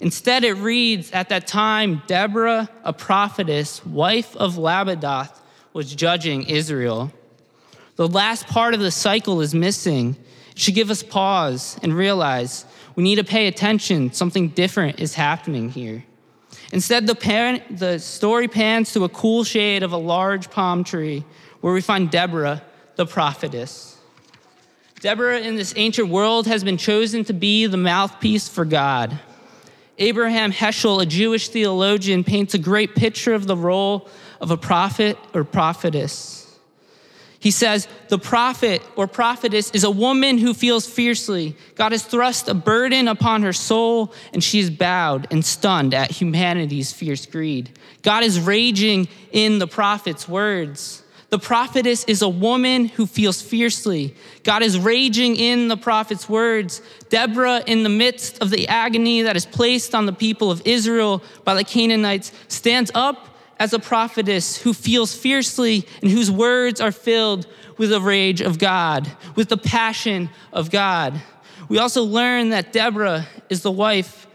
Instead, 0.00 0.44
it 0.44 0.54
reads 0.54 1.10
At 1.12 1.30
that 1.30 1.46
time, 1.46 2.02
Deborah, 2.06 2.68
a 2.84 2.92
prophetess, 2.92 3.84
wife 3.84 4.36
of 4.36 4.56
Lapidoth, 4.56 5.40
was 5.72 5.94
judging 5.94 6.44
Israel. 6.44 7.12
The 7.96 8.08
last 8.08 8.46
part 8.46 8.74
of 8.74 8.80
the 8.80 8.90
cycle 8.90 9.40
is 9.40 9.54
missing. 9.54 10.16
Should 10.56 10.74
give 10.74 10.90
us 10.90 11.02
pause 11.02 11.78
and 11.82 11.94
realize 11.94 12.64
we 12.96 13.04
need 13.04 13.16
to 13.16 13.24
pay 13.24 13.46
attention. 13.46 14.12
Something 14.12 14.48
different 14.48 14.98
is 14.98 15.14
happening 15.14 15.70
here. 15.70 16.04
Instead, 16.72 17.06
the, 17.06 17.14
parent, 17.14 17.78
the 17.78 17.98
story 17.98 18.48
pans 18.48 18.92
to 18.94 19.04
a 19.04 19.08
cool 19.08 19.44
shade 19.44 19.84
of 19.84 19.92
a 19.92 19.96
large 19.96 20.50
palm 20.50 20.82
tree 20.82 21.24
where 21.60 21.72
we 21.72 21.80
find 21.80 22.10
Deborah, 22.10 22.62
the 22.96 23.06
prophetess. 23.06 23.96
Deborah 25.00 25.40
in 25.40 25.56
this 25.56 25.74
ancient 25.76 26.08
world 26.08 26.46
has 26.46 26.64
been 26.64 26.78
chosen 26.78 27.22
to 27.24 27.32
be 27.32 27.66
the 27.66 27.76
mouthpiece 27.76 28.48
for 28.48 28.64
God. 28.64 29.20
Abraham 29.98 30.52
Heschel, 30.52 31.00
a 31.00 31.06
Jewish 31.06 31.48
theologian, 31.48 32.24
paints 32.24 32.54
a 32.54 32.58
great 32.58 32.94
picture 32.94 33.34
of 33.34 33.46
the 33.46 33.56
role 33.56 34.08
of 34.40 34.50
a 34.50 34.56
prophet 34.56 35.16
or 35.32 35.44
prophetess. 35.44 36.35
He 37.46 37.52
says, 37.52 37.86
The 38.08 38.18
prophet 38.18 38.82
or 38.96 39.06
prophetess 39.06 39.70
is 39.70 39.84
a 39.84 39.90
woman 39.90 40.36
who 40.36 40.52
feels 40.52 40.84
fiercely. 40.84 41.54
God 41.76 41.92
has 41.92 42.02
thrust 42.02 42.48
a 42.48 42.54
burden 42.54 43.06
upon 43.06 43.44
her 43.44 43.52
soul, 43.52 44.12
and 44.32 44.42
she 44.42 44.58
is 44.58 44.68
bowed 44.68 45.28
and 45.30 45.44
stunned 45.44 45.94
at 45.94 46.10
humanity's 46.10 46.92
fierce 46.92 47.24
greed. 47.24 47.70
God 48.02 48.24
is 48.24 48.40
raging 48.40 49.06
in 49.30 49.60
the 49.60 49.68
prophet's 49.68 50.28
words. 50.28 51.04
The 51.30 51.38
prophetess 51.38 52.02
is 52.06 52.20
a 52.20 52.28
woman 52.28 52.86
who 52.86 53.06
feels 53.06 53.40
fiercely. 53.40 54.16
God 54.42 54.64
is 54.64 54.76
raging 54.76 55.36
in 55.36 55.68
the 55.68 55.76
prophet's 55.76 56.28
words. 56.28 56.82
Deborah, 57.10 57.62
in 57.64 57.84
the 57.84 57.88
midst 57.88 58.42
of 58.42 58.50
the 58.50 58.66
agony 58.66 59.22
that 59.22 59.36
is 59.36 59.46
placed 59.46 59.94
on 59.94 60.06
the 60.06 60.12
people 60.12 60.50
of 60.50 60.62
Israel 60.64 61.22
by 61.44 61.54
the 61.54 61.62
Canaanites, 61.62 62.32
stands 62.48 62.90
up 62.92 63.35
as 63.58 63.72
a 63.72 63.78
prophetess 63.78 64.56
who 64.56 64.72
feels 64.72 65.14
fiercely 65.14 65.86
and 66.02 66.10
whose 66.10 66.30
words 66.30 66.80
are 66.80 66.92
filled 66.92 67.46
with 67.78 67.90
the 67.90 68.00
rage 68.00 68.40
of 68.40 68.58
God, 68.58 69.10
with 69.34 69.48
the 69.48 69.56
passion 69.56 70.30
of 70.52 70.70
God. 70.70 71.20
We 71.68 71.78
also 71.78 72.04
learn 72.04 72.50
that 72.50 72.72
Deborah 72.72 73.26
is 73.48 73.62
the 73.62 73.70
wife 73.70 74.26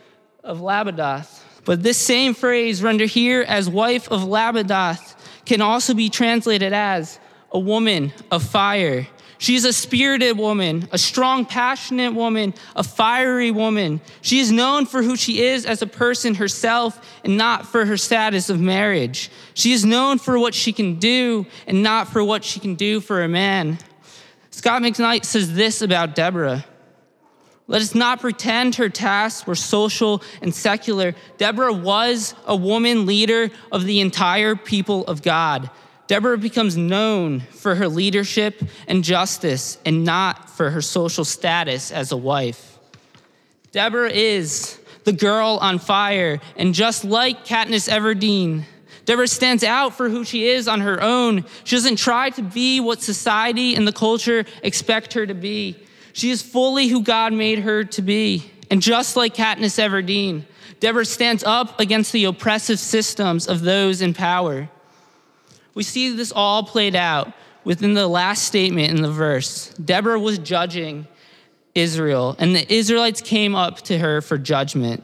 of 0.43 0.59
Lapidoth. 0.59 1.43
But 1.63 1.83
this 1.83 1.97
same 1.97 2.33
phrase, 2.33 2.81
rendered 2.81 3.09
here 3.09 3.43
as 3.47 3.69
wife 3.69 4.09
of 4.11 4.21
Lapidoth, 4.21 5.15
can 5.45 5.61
also 5.61 5.93
be 5.93 6.09
translated 6.09 6.73
as 6.73 7.19
a 7.51 7.59
woman 7.59 8.11
of 8.31 8.43
fire. 8.43 9.07
She's 9.41 9.65
a 9.65 9.73
spirited 9.73 10.37
woman, 10.37 10.87
a 10.91 10.99
strong, 10.99 11.47
passionate 11.47 12.13
woman, 12.13 12.53
a 12.75 12.83
fiery 12.83 13.49
woman. 13.49 13.99
She 14.21 14.39
is 14.39 14.51
known 14.51 14.85
for 14.85 15.01
who 15.01 15.15
she 15.17 15.41
is 15.41 15.65
as 15.65 15.81
a 15.81 15.87
person 15.87 16.35
herself 16.35 17.03
and 17.23 17.37
not 17.37 17.65
for 17.65 17.83
her 17.87 17.97
status 17.97 18.51
of 18.51 18.59
marriage. 18.59 19.31
She 19.55 19.71
is 19.71 19.83
known 19.83 20.19
for 20.19 20.37
what 20.37 20.53
she 20.53 20.71
can 20.71 20.99
do 20.99 21.47
and 21.65 21.81
not 21.81 22.07
for 22.09 22.23
what 22.23 22.43
she 22.43 22.59
can 22.59 22.75
do 22.75 23.01
for 23.01 23.23
a 23.23 23.27
man. 23.27 23.79
Scot 24.51 24.83
McKnight 24.83 25.25
says 25.25 25.55
this 25.55 25.81
about 25.81 26.13
Deborah. 26.13 26.63
Let 27.65 27.81
us 27.81 27.95
not 27.95 28.21
pretend 28.21 28.75
her 28.75 28.89
tasks 28.89 29.47
were 29.47 29.55
social 29.55 30.21
and 30.43 30.53
secular. 30.53 31.15
Deborah 31.39 31.73
was 31.73 32.35
a 32.45 32.55
woman 32.55 33.07
leader 33.07 33.49
of 33.71 33.85
the 33.85 34.01
entire 34.01 34.55
people 34.55 35.03
of 35.07 35.23
God. 35.23 35.71
Deborah 36.11 36.37
becomes 36.37 36.75
known 36.75 37.39
for 37.39 37.73
her 37.75 37.87
leadership 37.87 38.61
and 38.85 39.01
justice 39.01 39.77
and 39.85 40.03
not 40.03 40.49
for 40.49 40.69
her 40.69 40.81
social 40.81 41.23
status 41.23 41.89
as 41.89 42.11
a 42.11 42.17
wife. 42.17 42.77
Deborah 43.71 44.11
is 44.11 44.77
the 45.05 45.13
girl 45.13 45.57
on 45.61 45.79
fire, 45.79 46.41
and 46.57 46.73
just 46.73 47.05
like 47.05 47.45
Katniss 47.45 47.87
Everdeen, 47.87 48.63
Deborah 49.05 49.25
stands 49.25 49.63
out 49.63 49.93
for 49.93 50.09
who 50.09 50.25
she 50.25 50.49
is 50.49 50.67
on 50.67 50.81
her 50.81 51.01
own. 51.01 51.45
She 51.63 51.77
doesn't 51.77 51.95
try 51.95 52.29
to 52.31 52.41
be 52.41 52.81
what 52.81 53.01
society 53.01 53.73
and 53.75 53.87
the 53.87 53.93
culture 53.93 54.43
expect 54.63 55.13
her 55.13 55.25
to 55.25 55.33
be. 55.33 55.77
She 56.11 56.29
is 56.29 56.41
fully 56.41 56.89
who 56.89 57.03
God 57.03 57.31
made 57.31 57.59
her 57.59 57.85
to 57.85 58.01
be. 58.01 58.51
And 58.69 58.81
just 58.81 59.15
like 59.15 59.33
Katniss 59.33 59.79
Everdeen, 59.79 60.43
Deborah 60.81 61.05
stands 61.05 61.45
up 61.45 61.79
against 61.79 62.11
the 62.11 62.25
oppressive 62.25 62.79
systems 62.79 63.47
of 63.47 63.61
those 63.61 64.01
in 64.01 64.13
power. 64.13 64.67
We 65.73 65.83
see 65.83 66.09
this 66.15 66.31
all 66.31 66.63
played 66.63 66.95
out 66.95 67.31
within 67.63 67.93
the 67.93 68.07
last 68.07 68.43
statement 68.43 68.91
in 68.91 69.01
the 69.01 69.11
verse. 69.11 69.69
Deborah 69.73 70.19
was 70.19 70.37
judging 70.39 71.07
Israel, 71.75 72.35
and 72.39 72.55
the 72.55 72.73
Israelites 72.73 73.21
came 73.21 73.55
up 73.55 73.81
to 73.83 73.97
her 73.97 74.21
for 74.21 74.37
judgment. 74.37 75.03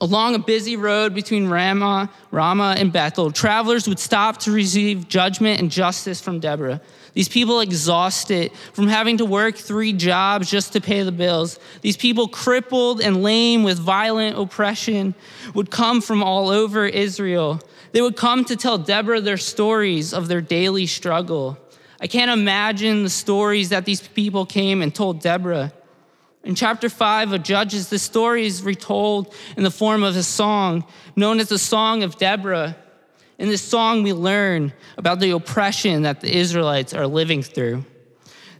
Along 0.00 0.36
a 0.36 0.38
busy 0.38 0.76
road 0.76 1.14
between 1.14 1.48
Ramah, 1.48 2.10
Ramah 2.30 2.76
and 2.78 2.92
Bethel, 2.92 3.32
travelers 3.32 3.88
would 3.88 3.98
stop 3.98 4.36
to 4.38 4.52
receive 4.52 5.08
judgment 5.08 5.60
and 5.60 5.68
justice 5.68 6.20
from 6.20 6.38
Deborah. 6.38 6.80
These 7.12 7.28
people 7.28 7.58
exhausted 7.58 8.52
from 8.72 8.86
having 8.86 9.16
to 9.16 9.24
work 9.24 9.56
three 9.56 9.92
jobs 9.92 10.48
just 10.48 10.72
to 10.74 10.80
pay 10.80 11.02
the 11.02 11.10
bills. 11.10 11.58
These 11.80 11.96
people 11.96 12.28
crippled 12.28 13.00
and 13.00 13.22
lame 13.22 13.64
with 13.64 13.78
violent 13.80 14.38
oppression 14.38 15.14
would 15.54 15.72
come 15.72 16.00
from 16.00 16.22
all 16.22 16.50
over 16.50 16.86
Israel. 16.86 17.60
They 17.92 18.00
would 18.00 18.16
come 18.16 18.44
to 18.44 18.56
tell 18.56 18.78
Deborah 18.78 19.20
their 19.20 19.36
stories 19.36 20.14
of 20.14 20.28
their 20.28 20.40
daily 20.40 20.86
struggle. 20.86 21.58
I 22.00 22.06
can't 22.06 22.30
imagine 22.30 23.02
the 23.02 23.10
stories 23.10 23.70
that 23.70 23.84
these 23.84 24.06
people 24.06 24.46
came 24.46 24.80
and 24.80 24.94
told 24.94 25.20
Deborah. 25.20 25.72
In 26.42 26.54
chapter 26.54 26.88
5 26.88 27.32
of 27.32 27.42
Judges, 27.42 27.88
the 27.90 27.98
story 27.98 28.46
is 28.46 28.62
retold 28.62 29.34
in 29.56 29.62
the 29.62 29.70
form 29.70 30.02
of 30.02 30.16
a 30.16 30.22
song 30.22 30.86
known 31.14 31.40
as 31.40 31.48
the 31.48 31.58
Song 31.58 32.02
of 32.02 32.16
Deborah. 32.16 32.76
In 33.38 33.48
this 33.48 33.62
song, 33.62 34.02
we 34.02 34.12
learn 34.12 34.72
about 34.96 35.20
the 35.20 35.30
oppression 35.32 36.02
that 36.02 36.20
the 36.20 36.34
Israelites 36.34 36.94
are 36.94 37.06
living 37.06 37.42
through. 37.42 37.84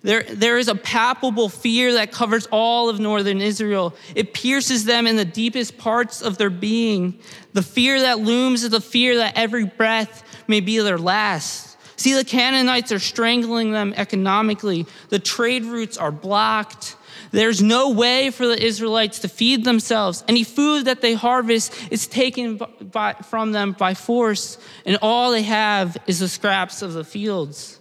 There, 0.03 0.23
there 0.23 0.57
is 0.57 0.69
a 0.69 0.75
palpable 0.75 1.49
fear 1.49 1.95
that 1.95 2.11
covers 2.11 2.49
all 2.51 2.89
of 2.89 2.99
northern 2.99 3.41
Israel. 3.43 3.95
It 4.15 4.33
pierces 4.33 4.87
them 4.87 5.07
in 5.07 5.17
the 5.17 5.27
deepest 5.27 5.77
parts 5.77 6.23
of 6.23 6.39
their 6.39 6.51
being. 6.51 7.19
The 7.53 7.63
fear 7.63 8.01
that 8.01 8.19
looms 8.19 8.65
is 8.65 8.71
the 8.71 8.81
fear 8.81 9.17
that 9.19 9.37
every 9.37 9.67
breath 9.67 10.23
may 10.49 10.61
be 10.61 10.79
their 10.79 10.99
last. 10.99 11.77
See, 11.97 12.15
the 12.15 12.25
Canaanites 12.25 12.93
are 12.93 12.99
strangling 12.99 13.73
them 13.73 13.93
economically, 13.95 14.87
the 15.11 15.19
trade 15.19 15.65
routes 15.65 15.99
are 15.99 16.13
blocked. 16.13 16.97
There's 17.33 17.63
no 17.63 17.91
way 17.91 18.31
for 18.31 18.47
the 18.49 18.61
Israelites 18.61 19.21
to 19.21 19.29
feed 19.29 19.65
themselves. 19.65 20.25
Any 20.27 20.43
food 20.43 20.87
that 20.87 21.01
they 21.01 21.15
harvest 21.15 21.73
is 21.93 22.09
taken 22.09 22.57
by, 22.57 23.13
from 23.13 23.53
them 23.53 23.73
by 23.73 23.95
force, 23.95 24.59
and 24.85 24.99
all 25.01 25.31
they 25.31 25.43
have 25.43 25.97
is 26.09 26.19
the 26.19 26.29
scraps 26.29 26.83
of 26.83 26.95
the 26.95 27.05
fields 27.05 27.80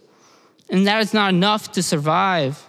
and 0.69 0.87
that 0.87 1.01
is 1.01 1.13
not 1.13 1.33
enough 1.33 1.71
to 1.73 1.83
survive. 1.83 2.65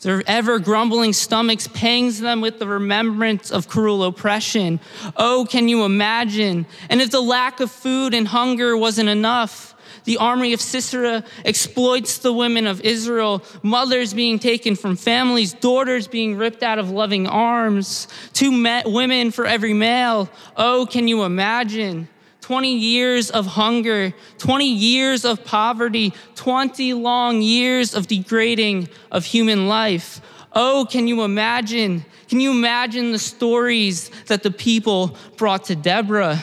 Their 0.00 0.22
ever 0.28 0.60
grumbling 0.60 1.12
stomachs 1.12 1.66
pangs 1.66 2.20
them 2.20 2.40
with 2.40 2.60
the 2.60 2.68
remembrance 2.68 3.50
of 3.50 3.68
cruel 3.68 4.04
oppression. 4.04 4.78
Oh, 5.16 5.44
can 5.50 5.68
you 5.68 5.84
imagine? 5.84 6.66
And 6.88 7.02
if 7.02 7.10
the 7.10 7.20
lack 7.20 7.58
of 7.58 7.72
food 7.72 8.14
and 8.14 8.28
hunger 8.28 8.76
wasn't 8.76 9.08
enough, 9.08 9.74
the 10.04 10.18
army 10.18 10.52
of 10.52 10.60
Sisera 10.60 11.24
exploits 11.44 12.18
the 12.18 12.32
women 12.32 12.68
of 12.68 12.80
Israel, 12.82 13.42
mothers 13.62 14.14
being 14.14 14.38
taken 14.38 14.76
from 14.76 14.94
families, 14.94 15.52
daughters 15.52 16.06
being 16.06 16.36
ripped 16.36 16.62
out 16.62 16.78
of 16.78 16.90
loving 16.90 17.26
arms, 17.26 18.06
two 18.32 18.50
women 18.86 19.32
for 19.32 19.46
every 19.46 19.74
male. 19.74 20.30
Oh, 20.56 20.86
can 20.88 21.08
you 21.08 21.24
imagine? 21.24 22.08
20 22.48 22.74
years 22.78 23.28
of 23.28 23.44
hunger, 23.44 24.14
20 24.38 24.64
years 24.64 25.26
of 25.26 25.44
poverty, 25.44 26.14
20 26.34 26.94
long 26.94 27.42
years 27.42 27.92
of 27.92 28.06
degrading 28.06 28.88
of 29.12 29.26
human 29.26 29.68
life. 29.68 30.22
Oh, 30.54 30.86
can 30.90 31.06
you 31.06 31.24
imagine? 31.24 32.06
Can 32.26 32.40
you 32.40 32.50
imagine 32.50 33.12
the 33.12 33.18
stories 33.18 34.10
that 34.28 34.42
the 34.42 34.50
people 34.50 35.14
brought 35.36 35.64
to 35.64 35.76
Deborah? 35.76 36.42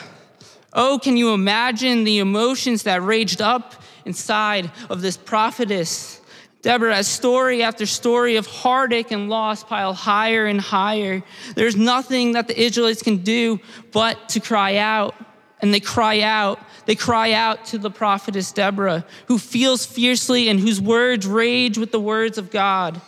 Oh, 0.72 1.00
can 1.02 1.16
you 1.16 1.34
imagine 1.34 2.04
the 2.04 2.20
emotions 2.20 2.84
that 2.84 3.02
raged 3.02 3.42
up 3.42 3.74
inside 4.04 4.70
of 4.88 5.02
this 5.02 5.16
prophetess? 5.16 6.20
Deborah, 6.62 6.94
as 6.94 7.08
story 7.08 7.64
after 7.64 7.84
story 7.84 8.36
of 8.36 8.46
heartache 8.46 9.10
and 9.10 9.28
loss 9.28 9.64
pile 9.64 9.92
higher 9.92 10.46
and 10.46 10.60
higher, 10.60 11.24
there's 11.56 11.74
nothing 11.74 12.34
that 12.34 12.46
the 12.46 12.56
Israelites 12.56 13.02
can 13.02 13.24
do 13.24 13.58
but 13.90 14.28
to 14.28 14.38
cry 14.38 14.76
out 14.76 15.16
and 15.60 15.72
they 15.72 15.80
cry 15.80 16.20
out. 16.20 16.58
They 16.84 16.94
cry 16.94 17.32
out 17.32 17.64
to 17.66 17.78
the 17.78 17.90
prophetess 17.90 18.52
Deborah, 18.52 19.04
who 19.26 19.38
feels 19.38 19.86
fiercely 19.86 20.48
and 20.48 20.60
whose 20.60 20.80
words 20.80 21.26
rage 21.26 21.78
with 21.78 21.92
the 21.92 22.00
words 22.00 22.38
of 22.38 22.50
God. 22.50 23.00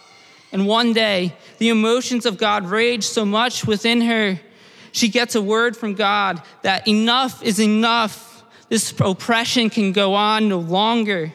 And 0.50 0.66
one 0.66 0.92
day, 0.92 1.34
the 1.58 1.68
emotions 1.68 2.24
of 2.24 2.38
God 2.38 2.64
rage 2.64 3.04
so 3.04 3.24
much 3.24 3.66
within 3.66 4.00
her, 4.00 4.40
she 4.92 5.08
gets 5.08 5.34
a 5.34 5.42
word 5.42 5.76
from 5.76 5.94
God 5.94 6.42
that 6.62 6.88
enough 6.88 7.42
is 7.42 7.60
enough. 7.60 8.42
This 8.68 8.92
oppression 8.98 9.70
can 9.70 9.92
go 9.92 10.14
on 10.14 10.48
no 10.48 10.58
longer. 10.58 11.34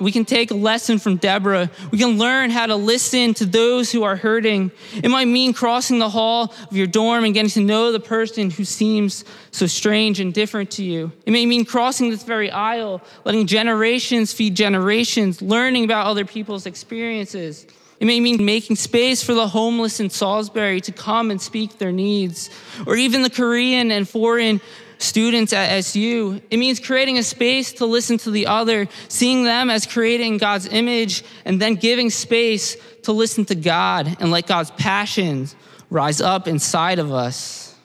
We 0.00 0.10
can 0.10 0.24
take 0.24 0.50
a 0.50 0.54
lesson 0.54 0.98
from 0.98 1.18
Deborah. 1.18 1.70
We 1.92 1.98
can 1.98 2.18
learn 2.18 2.50
how 2.50 2.66
to 2.66 2.74
listen 2.74 3.32
to 3.34 3.46
those 3.46 3.92
who 3.92 4.02
are 4.02 4.16
hurting. 4.16 4.72
It 5.00 5.08
might 5.08 5.28
mean 5.28 5.52
crossing 5.52 6.00
the 6.00 6.08
hall 6.08 6.52
of 6.68 6.76
your 6.76 6.88
dorm 6.88 7.24
and 7.24 7.32
getting 7.32 7.50
to 7.50 7.60
know 7.60 7.92
the 7.92 8.00
person 8.00 8.50
who 8.50 8.64
seems 8.64 9.24
so 9.52 9.68
strange 9.68 10.18
and 10.18 10.34
different 10.34 10.72
to 10.72 10.84
you. 10.84 11.12
It 11.26 11.30
may 11.30 11.46
mean 11.46 11.64
crossing 11.64 12.10
this 12.10 12.24
very 12.24 12.50
aisle, 12.50 13.02
letting 13.24 13.46
generations 13.46 14.32
feed 14.32 14.56
generations, 14.56 15.40
learning 15.40 15.84
about 15.84 16.06
other 16.06 16.24
people's 16.24 16.66
experiences. 16.66 17.64
It 18.00 18.06
may 18.06 18.18
mean 18.18 18.44
making 18.44 18.74
space 18.74 19.22
for 19.22 19.34
the 19.34 19.46
homeless 19.46 20.00
in 20.00 20.10
Salisbury 20.10 20.80
to 20.80 20.92
come 20.92 21.30
and 21.30 21.40
speak 21.40 21.78
their 21.78 21.92
needs, 21.92 22.50
or 22.84 22.96
even 22.96 23.22
the 23.22 23.30
Korean 23.30 23.92
and 23.92 24.08
foreign 24.08 24.60
students 25.04 25.52
at 25.52 25.70
SU. 25.70 26.40
It 26.50 26.56
means 26.56 26.80
creating 26.80 27.18
a 27.18 27.22
space 27.22 27.72
to 27.74 27.86
listen 27.86 28.18
to 28.18 28.30
the 28.30 28.46
other, 28.46 28.88
seeing 29.08 29.44
them 29.44 29.70
as 29.70 29.86
creating 29.86 30.38
God's 30.38 30.66
image, 30.66 31.22
and 31.44 31.60
then 31.60 31.74
giving 31.74 32.10
space 32.10 32.76
to 33.02 33.12
listen 33.12 33.44
to 33.46 33.54
God 33.54 34.16
and 34.20 34.30
let 34.30 34.46
God's 34.46 34.70
passions 34.72 35.54
rise 35.90 36.20
up 36.20 36.48
inside 36.48 36.98
of 36.98 37.12
us. 37.12 37.76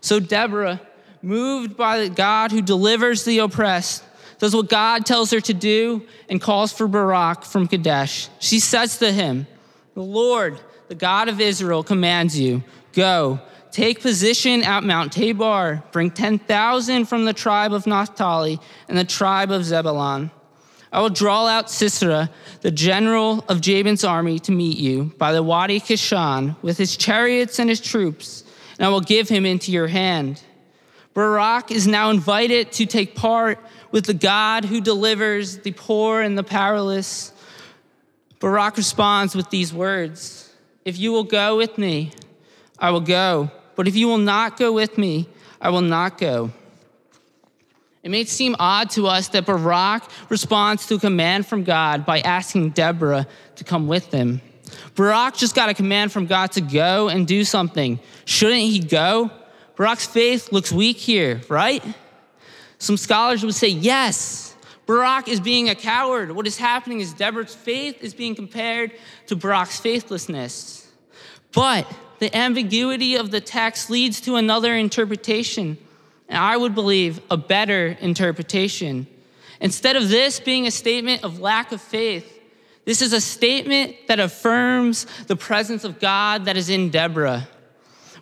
So, 0.00 0.20
Deborah, 0.20 0.80
moved 1.22 1.76
by 1.76 1.98
the 2.00 2.10
God 2.10 2.52
who 2.52 2.60
delivers 2.60 3.24
the 3.24 3.38
oppressed, 3.38 4.04
does 4.38 4.54
what 4.54 4.68
God 4.68 5.06
tells 5.06 5.30
her 5.30 5.40
to 5.40 5.54
do, 5.54 6.06
and 6.28 6.40
calls 6.40 6.72
for 6.72 6.88
Barak 6.88 7.44
from 7.44 7.68
Kadesh. 7.68 8.28
She 8.40 8.58
says 8.58 8.98
to 8.98 9.12
him, 9.12 9.46
The 9.94 10.02
Lord, 10.02 10.60
the 10.88 10.96
God 10.96 11.28
of 11.28 11.40
Israel, 11.40 11.84
commands 11.84 12.38
you, 12.38 12.64
Go, 12.92 13.40
take 13.72 14.00
position 14.00 14.62
at 14.62 14.84
Mount 14.84 15.12
Tabor, 15.12 15.82
bring 15.92 16.10
10,000 16.10 17.06
from 17.06 17.24
the 17.24 17.32
tribe 17.32 17.72
of 17.72 17.86
Naphtali 17.86 18.60
and 18.86 18.96
the 18.96 19.04
tribe 19.04 19.50
of 19.50 19.64
Zebulun. 19.64 20.30
I 20.92 21.00
will 21.00 21.08
draw 21.08 21.46
out 21.46 21.70
Sisera, 21.70 22.28
the 22.60 22.70
general 22.70 23.44
of 23.48 23.62
Jabin's 23.62 24.04
army, 24.04 24.38
to 24.40 24.52
meet 24.52 24.76
you 24.76 25.14
by 25.16 25.32
the 25.32 25.42
Wadi 25.42 25.80
Kishon 25.80 26.54
with 26.60 26.76
his 26.76 26.98
chariots 26.98 27.58
and 27.58 27.70
his 27.70 27.80
troops, 27.80 28.44
and 28.78 28.86
I 28.86 28.90
will 28.90 29.00
give 29.00 29.30
him 29.30 29.46
into 29.46 29.72
your 29.72 29.86
hand. 29.86 30.42
Barak 31.14 31.70
is 31.70 31.86
now 31.86 32.10
invited 32.10 32.72
to 32.72 32.84
take 32.84 33.14
part 33.14 33.58
with 33.90 34.04
the 34.04 34.14
God 34.14 34.66
who 34.66 34.82
delivers 34.82 35.58
the 35.58 35.72
poor 35.72 36.20
and 36.20 36.36
the 36.36 36.44
powerless. 36.44 37.32
Barak 38.38 38.76
responds 38.76 39.34
with 39.34 39.48
these 39.48 39.72
words 39.72 40.52
If 40.84 40.98
you 40.98 41.10
will 41.12 41.24
go 41.24 41.56
with 41.56 41.78
me, 41.78 42.12
I 42.78 42.90
will 42.90 43.00
go. 43.00 43.50
But 43.74 43.88
if 43.88 43.96
you 43.96 44.08
will 44.08 44.18
not 44.18 44.56
go 44.58 44.72
with 44.72 44.98
me, 44.98 45.28
I 45.60 45.70
will 45.70 45.80
not 45.80 46.18
go. 46.18 46.50
It 48.02 48.10
may 48.10 48.24
seem 48.24 48.56
odd 48.58 48.90
to 48.90 49.06
us 49.06 49.28
that 49.28 49.46
Barak 49.46 50.02
responds 50.28 50.86
to 50.86 50.96
a 50.96 50.98
command 50.98 51.46
from 51.46 51.62
God 51.62 52.04
by 52.04 52.20
asking 52.20 52.70
Deborah 52.70 53.28
to 53.56 53.64
come 53.64 53.86
with 53.86 54.10
him. 54.12 54.40
Barak 54.96 55.36
just 55.36 55.54
got 55.54 55.68
a 55.68 55.74
command 55.74 56.12
from 56.12 56.26
God 56.26 56.52
to 56.52 56.60
go 56.60 57.08
and 57.08 57.26
do 57.26 57.44
something. 57.44 58.00
Shouldn't 58.24 58.60
he 58.60 58.80
go? 58.80 59.30
Barak's 59.76 60.06
faith 60.06 60.52
looks 60.52 60.72
weak 60.72 60.96
here, 60.96 61.40
right? 61.48 61.82
Some 62.78 62.96
scholars 62.96 63.44
would 63.44 63.54
say 63.54 63.68
yes. 63.68 64.54
Barak 64.86 65.28
is 65.28 65.38
being 65.38 65.68
a 65.68 65.74
coward. 65.74 66.32
What 66.32 66.46
is 66.48 66.56
happening 66.58 67.00
is 67.00 67.12
Deborah's 67.12 67.54
faith 67.54 68.02
is 68.02 68.14
being 68.14 68.34
compared 68.34 68.92
to 69.28 69.36
Barak's 69.36 69.78
faithlessness. 69.78 70.90
But 71.52 71.86
the 72.22 72.36
ambiguity 72.36 73.16
of 73.16 73.32
the 73.32 73.40
text 73.40 73.90
leads 73.90 74.20
to 74.20 74.36
another 74.36 74.76
interpretation 74.76 75.76
and 76.28 76.38
I 76.38 76.56
would 76.56 76.72
believe 76.72 77.20
a 77.32 77.36
better 77.36 77.96
interpretation. 78.00 79.08
Instead 79.60 79.96
of 79.96 80.08
this 80.08 80.38
being 80.38 80.68
a 80.68 80.70
statement 80.70 81.24
of 81.24 81.40
lack 81.40 81.72
of 81.72 81.80
faith, 81.80 82.40
this 82.84 83.02
is 83.02 83.12
a 83.12 83.20
statement 83.20 83.96
that 84.06 84.20
affirms 84.20 85.08
the 85.26 85.34
presence 85.34 85.82
of 85.82 85.98
God 85.98 86.44
that 86.44 86.56
is 86.56 86.70
in 86.70 86.90
Deborah. 86.90 87.48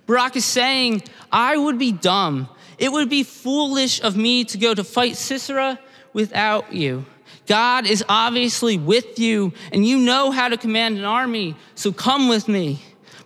Barak 0.07 0.35
is 0.35 0.47
saying, 0.47 1.02
I 1.30 1.59
would 1.59 1.78
be 1.78 1.92
dumb. 1.92 2.49
It 2.78 2.90
would 2.90 3.11
be 3.11 3.23
foolish 3.23 4.02
of 4.02 4.16
me 4.16 4.45
to 4.47 4.57
go 4.57 4.73
to 4.73 4.83
fight 4.83 5.16
Sisera 5.16 5.78
without 6.14 6.73
you. 6.73 7.04
God 7.47 7.87
is 7.87 8.02
obviously 8.09 8.78
with 8.78 9.19
you, 9.19 9.52
and 9.73 9.87
you 9.87 9.99
know 9.99 10.30
how 10.30 10.49
to 10.49 10.57
command 10.57 10.97
an 10.97 11.04
army, 11.04 11.54
so 11.75 11.92
come 11.92 12.30
with 12.30 12.49
me. 12.49 12.80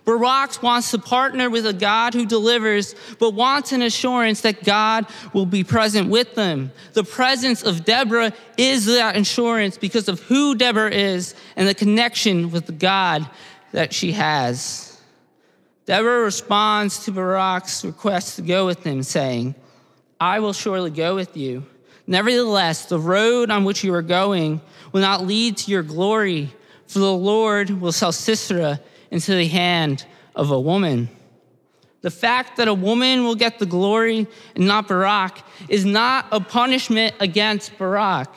Barak 0.05 0.61
wants 0.61 0.91
to 0.91 0.99
partner 0.99 1.49
with 1.49 1.65
a 1.65 1.73
God 1.73 2.13
who 2.13 2.25
delivers, 2.25 2.93
but 3.17 3.31
wants 3.31 3.71
an 3.71 3.81
assurance 3.81 4.41
that 4.41 4.63
God 4.63 5.07
will 5.33 5.47
be 5.47 5.63
present 5.63 6.09
with 6.09 6.35
them. 6.35 6.71
The 6.93 7.03
presence 7.03 7.63
of 7.63 7.85
Deborah 7.85 8.31
is 8.55 8.85
that 8.85 9.17
assurance 9.17 9.79
because 9.79 10.07
of 10.07 10.19
who 10.21 10.55
Deborah 10.55 10.91
is 10.91 11.33
and 11.55 11.67
the 11.67 11.73
connection 11.73 12.51
with 12.51 12.67
the 12.67 12.71
God 12.71 13.27
that 13.71 13.93
she 13.93 14.11
has. 14.11 15.01
Deborah 15.87 16.23
responds 16.23 17.05
to 17.05 17.11
Barak's 17.11 17.83
request 17.83 18.35
to 18.35 18.43
go 18.43 18.67
with 18.67 18.83
him, 18.83 19.01
saying, 19.01 19.55
I 20.19 20.39
will 20.39 20.53
surely 20.53 20.91
go 20.91 21.15
with 21.15 21.35
you. 21.35 21.65
Nevertheless, 22.07 22.85
the 22.85 22.99
road 22.99 23.49
on 23.49 23.65
which 23.65 23.83
you 23.83 23.93
are 23.95 24.03
going 24.03 24.61
will 24.91 25.01
not 25.01 25.25
lead 25.25 25.57
to 25.57 25.71
your 25.71 25.83
glory, 25.83 26.53
for 26.87 26.99
the 26.99 27.13
Lord 27.13 27.69
will 27.81 27.91
sell 27.91 28.11
Sisera 28.11 28.79
into 29.15 29.33
the 29.33 29.47
hand 29.47 30.05
of 30.35 30.51
a 30.51 30.59
woman. 30.59 31.07
The 32.01 32.11
fact 32.11 32.57
that 32.57 32.67
a 32.67 32.73
woman 32.73 33.23
will 33.23 33.35
get 33.35 33.59
the 33.59 33.65
glory 33.65 34.27
and 34.55 34.67
not 34.67 34.89
Barak 34.89 35.41
is 35.69 35.85
not 35.85 36.27
a 36.33 36.41
punishment 36.41 37.15
against 37.21 37.77
Barak. 37.77 38.29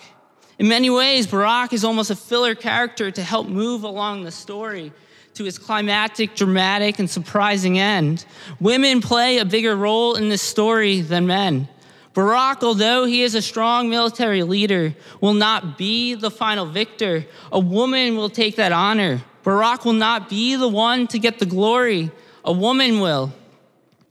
In 0.57 0.69
many 0.69 0.89
ways, 0.89 1.27
Barak 1.27 1.73
is 1.73 1.85
almost 1.85 2.13
a 2.13 2.17
filler 2.17 2.55
character 2.55 3.11
to 3.11 3.23
help 3.25 3.49
move 3.49 3.83
along 3.83 4.23
the 4.23 4.31
story 4.31 4.93
to 5.35 5.47
its 5.47 5.59
climactic, 5.59 6.37
dramatic, 6.37 7.01
and 7.01 7.11
surprising 7.11 7.77
end. 7.77 8.25
Women 8.61 9.01
play 9.01 9.39
a 9.39 9.45
bigger 9.45 9.75
role 9.75 10.15
in 10.15 10.29
this 10.29 10.43
story 10.43 11.01
than 11.01 11.27
men. 11.27 11.69
Barak, 12.15 12.63
although 12.63 13.05
he 13.05 13.23
is 13.23 13.35
a 13.35 13.43
strong 13.43 13.91
military 13.91 14.45
leader, 14.45 14.95
will 15.21 15.35
not 15.35 15.77
be 15.77 16.15
the 16.15 16.31
final 16.31 16.67
victor. 16.67 17.27
A 17.51 17.59
woman 17.59 18.17
will 18.17 18.31
take 18.31 18.55
that 18.57 18.71
honor. 18.71 19.23
Barak 19.49 19.87
will 19.87 19.95
not 19.95 20.29
be 20.29 20.57
the 20.57 20.69
one 20.69 21.07
to 21.07 21.19
get 21.19 21.39
the 21.39 21.47
glory, 21.47 22.11
a 22.45 22.53
woman 22.53 23.01
will. 23.01 23.33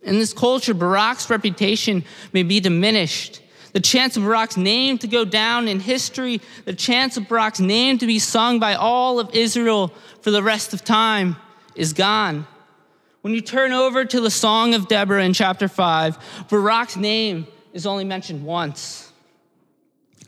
In 0.01 0.17
this 0.17 0.33
culture, 0.33 0.73
Barak's 0.73 1.29
reputation 1.29 2.03
may 2.33 2.41
be 2.41 2.59
diminished. 2.59 3.41
The 3.71 3.79
chance 3.79 4.17
of 4.17 4.23
Barak's 4.23 4.57
name 4.57 4.97
to 4.97 5.07
go 5.07 5.25
down 5.25 5.67
in 5.67 5.79
history, 5.79 6.41
the 6.65 6.73
chance 6.73 7.17
of 7.17 7.27
Barak's 7.27 7.59
name 7.59 7.99
to 7.99 8.07
be 8.07 8.17
sung 8.17 8.59
by 8.59 8.73
all 8.73 9.19
of 9.19 9.29
Israel 9.35 9.93
for 10.21 10.31
the 10.31 10.41
rest 10.41 10.73
of 10.73 10.83
time 10.83 11.35
is 11.75 11.93
gone. 11.93 12.47
When 13.21 13.35
you 13.35 13.41
turn 13.41 13.73
over 13.73 14.05
to 14.05 14.19
the 14.19 14.31
Song 14.31 14.73
of 14.73 14.87
Deborah 14.87 15.23
in 15.23 15.33
chapter 15.33 15.67
5, 15.67 16.47
Barak's 16.49 16.97
name 16.97 17.45
is 17.73 17.85
only 17.85 18.05
mentioned 18.05 18.43
once. 18.43 19.13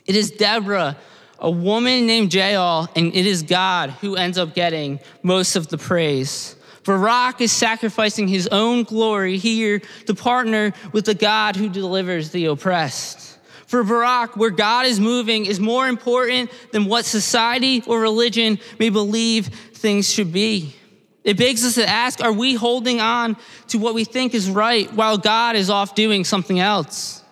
It 0.05 0.15
is 0.15 0.29
Deborah 0.29 0.97
a 1.41 1.49
woman 1.49 2.05
named 2.05 2.33
Jael, 2.33 2.89
and 2.95 3.15
it 3.15 3.25
is 3.25 3.43
God 3.43 3.91
who 4.01 4.15
ends 4.15 4.37
up 4.37 4.53
getting 4.53 4.99
most 5.23 5.55
of 5.55 5.67
the 5.67 5.77
praise. 5.77 6.55
Barak 6.83 7.41
is 7.41 7.51
sacrificing 7.51 8.27
his 8.27 8.47
own 8.47 8.83
glory 8.83 9.37
here 9.37 9.81
to 10.07 10.15
partner 10.15 10.73
with 10.91 11.05
the 11.05 11.13
God 11.13 11.55
who 11.55 11.69
delivers 11.69 12.31
the 12.31 12.45
oppressed. 12.45 13.37
For 13.67 13.83
Barak, 13.83 14.35
where 14.35 14.49
God 14.49 14.87
is 14.87 14.99
moving 14.99 15.45
is 15.45 15.59
more 15.59 15.87
important 15.87 16.49
than 16.71 16.85
what 16.85 17.05
society 17.05 17.83
or 17.85 17.99
religion 17.99 18.57
may 18.79 18.89
believe 18.89 19.47
things 19.47 20.11
should 20.11 20.33
be. 20.33 20.75
It 21.23 21.37
begs 21.37 21.63
us 21.63 21.75
to 21.75 21.87
ask 21.87 22.23
are 22.23 22.33
we 22.33 22.55
holding 22.55 22.99
on 22.99 23.37
to 23.67 23.77
what 23.77 23.93
we 23.93 24.03
think 24.03 24.33
is 24.33 24.49
right 24.49 24.91
while 24.93 25.19
God 25.19 25.55
is 25.55 25.69
off 25.69 25.93
doing 25.93 26.23
something 26.23 26.59
else? 26.59 27.23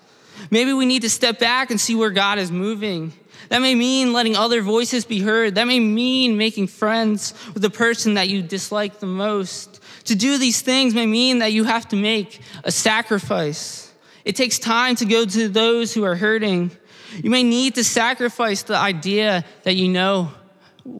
Maybe 0.51 0.73
we 0.73 0.85
need 0.85 1.01
to 1.01 1.09
step 1.09 1.39
back 1.39 1.71
and 1.71 1.81
see 1.81 1.95
where 1.95 2.11
God 2.11 2.37
is 2.37 2.51
moving 2.51 3.13
that 3.49 3.61
may 3.61 3.75
mean 3.75 4.13
letting 4.13 4.35
other 4.35 4.61
voices 4.61 5.05
be 5.05 5.19
heard. 5.19 5.55
That 5.55 5.65
may 5.65 5.79
mean 5.79 6.37
making 6.37 6.67
friends 6.67 7.33
with 7.53 7.63
the 7.63 7.69
person 7.69 8.15
that 8.15 8.29
you 8.29 8.41
dislike 8.41 8.99
the 8.99 9.05
most. 9.05 9.81
To 10.05 10.15
do 10.15 10.37
these 10.37 10.61
things 10.61 10.93
may 10.93 11.05
mean 11.05 11.39
that 11.39 11.53
you 11.53 11.63
have 11.63 11.87
to 11.89 11.95
make 11.95 12.41
a 12.63 12.71
sacrifice. 12.71 13.93
It 14.25 14.35
takes 14.35 14.59
time 14.59 14.95
to 14.97 15.05
go 15.05 15.25
to 15.25 15.47
those 15.47 15.93
who 15.93 16.03
are 16.03 16.15
hurting. 16.15 16.71
You 17.15 17.29
may 17.29 17.43
need 17.43 17.75
to 17.75 17.83
sacrifice 17.83 18.63
the 18.63 18.75
idea 18.75 19.45
that 19.63 19.75
you 19.75 19.87
know 19.87 20.31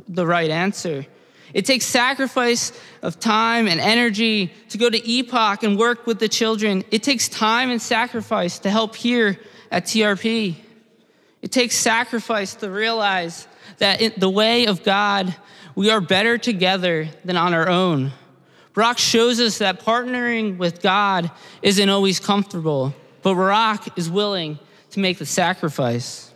the 0.08 0.26
right 0.26 0.50
answer. 0.50 1.06
It 1.54 1.66
takes 1.66 1.86
sacrifice 1.86 2.72
of 3.02 3.20
time 3.20 3.68
and 3.68 3.80
energy 3.80 4.54
to 4.70 4.78
go 4.78 4.90
to 4.90 5.10
Epoch 5.10 5.64
and 5.64 5.78
work 5.78 6.06
with 6.06 6.20
the 6.20 6.28
children. 6.28 6.84
It 6.92 7.04
takes 7.04 7.30
time 7.30 7.72
and 7.72 7.82
sacrifice 7.82 8.60
to 8.60 8.70
help 8.70 8.96
here 8.96 9.40
at 9.72 9.86
TRP. 9.86 10.56
It 11.42 11.52
takes 11.52 11.76
sacrifice 11.76 12.56
to 12.56 12.70
realize 12.70 13.48
that 13.78 14.02
in 14.02 14.14
the 14.18 14.30
way 14.30 14.66
of 14.66 14.84
God, 14.84 15.36
we 15.76 15.90
are 15.90 16.02
better 16.02 16.38
together 16.38 17.08
than 17.24 17.38
on 17.38 17.54
our 17.54 17.70
own. 17.70 18.12
Barak 18.74 18.98
shows 18.98 19.40
us 19.40 19.60
that 19.60 19.80
partnering 19.80 20.58
with 20.58 20.82
God 20.82 21.32
isn't 21.62 21.90
always 21.90 22.20
comfortable, 22.20 22.94
but 23.22 23.36
Barak 23.36 23.98
is 23.98 24.10
willing 24.10 24.60
to 24.92 25.00
make 25.00 25.18
the 25.18 25.26
sacrifice. 25.26 26.32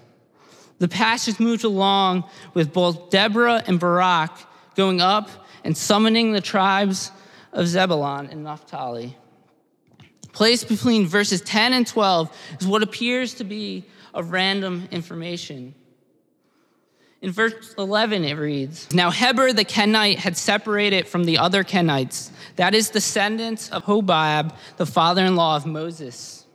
The 0.79 0.87
passage 0.87 1.39
moves 1.39 1.63
along 1.63 2.23
with 2.53 2.73
both 2.73 3.09
Deborah 3.11 3.63
and 3.67 3.79
Barak 3.79 4.31
going 4.75 5.01
up 5.01 5.29
and 5.63 5.77
summoning 5.77 6.33
the 6.33 6.41
tribes 6.41 7.11
of 7.53 7.67
Zebulun 7.67 8.27
and 8.27 8.43
Naphtali. 8.43 9.15
Placed 10.33 10.67
between 10.67 11.05
verses 11.05 11.41
10 11.41 11.73
and 11.73 11.85
12 11.85 12.35
is 12.59 12.67
what 12.67 12.81
appears 12.81 13.35
to 13.35 13.43
be 13.43 13.85
of 14.13 14.31
random 14.31 14.87
information. 14.91 15.73
In 17.21 17.31
verse 17.31 17.75
11, 17.77 18.25
it 18.25 18.33
reads 18.33 18.91
Now 18.93 19.11
Heber 19.11 19.53
the 19.53 19.63
Kenite 19.63 20.17
had 20.17 20.35
separated 20.35 21.07
from 21.07 21.25
the 21.25 21.37
other 21.37 21.63
Kenites, 21.63 22.31
that 22.55 22.73
is, 22.73 22.89
descendants 22.89 23.69
of 23.69 23.83
Hobab, 23.85 24.55
the 24.77 24.87
father 24.87 25.23
in 25.23 25.35
law 25.35 25.55
of 25.55 25.65
Moses. 25.65 26.45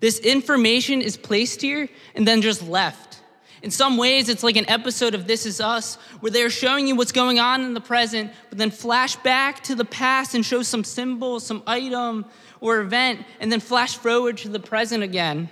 This 0.00 0.18
information 0.18 1.02
is 1.02 1.16
placed 1.16 1.62
here 1.62 1.88
and 2.14 2.26
then 2.26 2.42
just 2.42 2.66
left. 2.66 3.20
In 3.62 3.70
some 3.70 3.96
ways, 3.96 4.28
it's 4.28 4.44
like 4.44 4.56
an 4.56 4.68
episode 4.68 5.14
of 5.14 5.26
This 5.26 5.44
Is 5.44 5.60
Us, 5.60 5.96
where 6.20 6.30
they're 6.30 6.50
showing 6.50 6.86
you 6.86 6.94
what's 6.94 7.10
going 7.10 7.40
on 7.40 7.62
in 7.62 7.74
the 7.74 7.80
present, 7.80 8.30
but 8.50 8.58
then 8.58 8.70
flash 8.70 9.16
back 9.16 9.64
to 9.64 9.74
the 9.74 9.84
past 9.84 10.34
and 10.34 10.44
show 10.44 10.62
some 10.62 10.84
symbol, 10.84 11.40
some 11.40 11.64
item, 11.66 12.24
or 12.60 12.78
event, 12.78 13.24
and 13.40 13.50
then 13.50 13.58
flash 13.58 13.96
forward 13.96 14.38
to 14.38 14.48
the 14.48 14.60
present 14.60 15.02
again. 15.02 15.50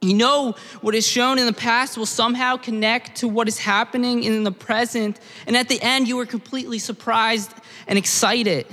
You 0.00 0.14
know 0.14 0.54
what 0.80 0.94
is 0.94 1.06
shown 1.06 1.38
in 1.38 1.46
the 1.46 1.52
past 1.52 1.98
will 1.98 2.06
somehow 2.06 2.56
connect 2.56 3.16
to 3.16 3.28
what 3.28 3.48
is 3.48 3.58
happening 3.58 4.22
in 4.22 4.44
the 4.44 4.52
present. 4.52 5.18
And 5.46 5.56
at 5.56 5.68
the 5.68 5.80
end, 5.82 6.06
you 6.06 6.18
are 6.20 6.26
completely 6.26 6.78
surprised 6.78 7.52
and 7.88 7.98
excited. 7.98 8.66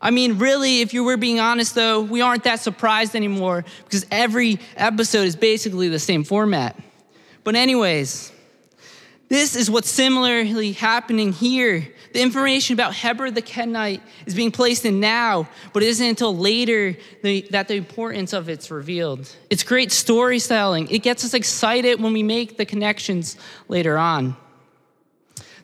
I 0.00 0.10
mean, 0.10 0.38
really, 0.38 0.80
if 0.80 0.94
you 0.94 1.04
were 1.04 1.16
being 1.16 1.38
honest, 1.38 1.74
though, 1.74 2.00
we 2.00 2.22
aren't 2.22 2.44
that 2.44 2.60
surprised 2.60 3.14
anymore 3.14 3.64
because 3.84 4.06
every 4.10 4.58
episode 4.76 5.26
is 5.26 5.36
basically 5.36 5.88
the 5.88 5.98
same 5.98 6.24
format. 6.24 6.76
But, 7.44 7.54
anyways, 7.54 8.32
this 9.28 9.54
is 9.54 9.70
what's 9.70 9.90
similarly 9.90 10.72
happening 10.72 11.32
here. 11.32 11.92
The 12.12 12.20
information 12.20 12.74
about 12.74 12.94
Heber 12.94 13.30
the 13.30 13.40
Kenite 13.40 14.02
is 14.26 14.34
being 14.34 14.52
placed 14.52 14.84
in 14.84 15.00
now, 15.00 15.48
but 15.72 15.82
it 15.82 15.88
isn't 15.88 16.06
until 16.06 16.36
later 16.36 16.96
that 17.22 17.68
the 17.68 17.74
importance 17.74 18.32
of 18.32 18.48
it's 18.48 18.70
revealed. 18.70 19.34
It's 19.48 19.62
great 19.62 19.90
storytelling. 19.90 20.88
It 20.90 21.02
gets 21.02 21.24
us 21.24 21.32
excited 21.32 22.02
when 22.02 22.12
we 22.12 22.22
make 22.22 22.58
the 22.58 22.66
connections 22.66 23.36
later 23.68 23.96
on. 23.96 24.36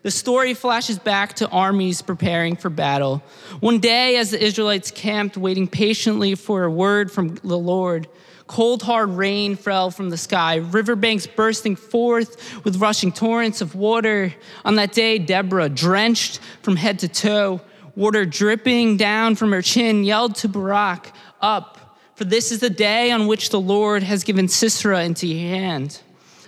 The 0.03 0.11
story 0.11 0.55
flashes 0.55 0.99
back 0.99 1.35
to 1.35 1.49
armies 1.49 2.03
preparing 2.03 2.57
for 2.57 2.71
battle. 2.71 3.23
One 3.61 3.81
day, 3.81 4.17
as 4.17 4.31
the 4.31 4.43
Israelites 4.43 4.91
camped, 4.91 5.37
waiting 5.37 5.67
patiently 5.67 6.35
for 6.35 6.65
a 6.65 6.71
word 6.71 7.11
from 7.11 7.35
the 7.35 7.59
Lord, 7.59 8.09
Cold, 8.49 8.83
hard 8.83 9.11
rain 9.11 9.57
fell 9.57 9.91
from 9.91 10.09
the 10.09 10.17
sky, 10.17 10.57
riverbanks 10.57 11.27
bursting 11.27 11.77
forth 11.77 12.65
with 12.65 12.81
rushing 12.81 13.13
torrents 13.13 13.61
of 13.61 13.75
water. 13.75 14.35
On 14.65 14.75
that 14.77 14.93
day, 14.93 15.19
Deborah, 15.19 15.69
drenched 15.69 16.41
from 16.63 16.75
head 16.75 16.99
to 17.01 17.09
toe, 17.09 17.61
water 17.95 18.25
dripping 18.25 18.97
down 18.97 19.37
from 19.37 19.53
her 19.53 19.63
chin, 19.63 20.03
yelled 20.03 20.35
to 20.37 20.49
Barak, 20.49 21.13
Up, 21.43 21.99
for 22.15 22.25
this 22.25 22.51
is 22.51 22.61
the 22.61 22.71
day 22.71 23.11
on 23.13 23.27
which 23.27 23.51
the 23.51 23.61
Lord 23.61 24.03
has 24.03 24.25
given 24.25 24.49
Sisera 24.49 25.05
into 25.05 25.27
your 25.27 25.51
hand. 25.51 26.01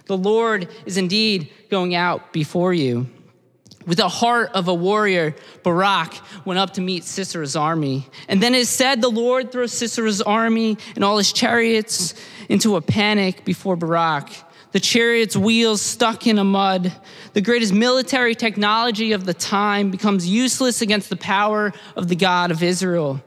The 0.07 0.17
Lord 0.17 0.69
is 0.87 0.97
indeed 0.97 1.53
going 1.71 1.95
out 1.95 2.33
before 2.33 2.73
you. 2.75 3.07
With 3.87 3.97
the 3.97 4.09
heart 4.09 4.51
of 4.53 4.69
a 4.69 4.75
warrior, 4.75 5.35
Barak 5.63 6.15
went 6.45 6.59
up 6.59 6.75
to 6.75 6.81
meet 6.81 7.05
Sisera's 7.05 7.57
army. 7.57 8.07
And 8.29 8.43
then 8.43 8.55
it 8.55 8.67
said 8.67 9.01
the 9.01 9.11
Lord 9.11 9.51
throws 9.51 9.73
Sisera's 9.73 10.21
army 10.21 10.77
and 10.95 11.03
all 11.03 11.17
his 11.17 11.33
chariots 11.33 12.15
into 12.49 12.77
a 12.77 12.83
panic 12.83 13.45
before 13.45 13.77
Barak. 13.77 14.29
The 14.73 14.81
chariot's 14.81 15.37
wheels 15.37 15.81
stuck 15.81 16.27
in 16.27 16.39
a 16.39 16.45
mud. 16.45 16.93
The 17.33 17.41
greatest 17.41 17.73
military 17.73 18.35
technology 18.35 19.13
of 19.13 19.25
the 19.25 19.35
time 19.35 19.91
becomes 19.91 20.29
useless 20.29 20.83
against 20.83 21.09
the 21.09 21.17
power 21.17 21.73
of 21.97 22.09
the 22.09 22.17
God 22.17 22.51
of 22.51 22.63
Israel. 22.63 23.21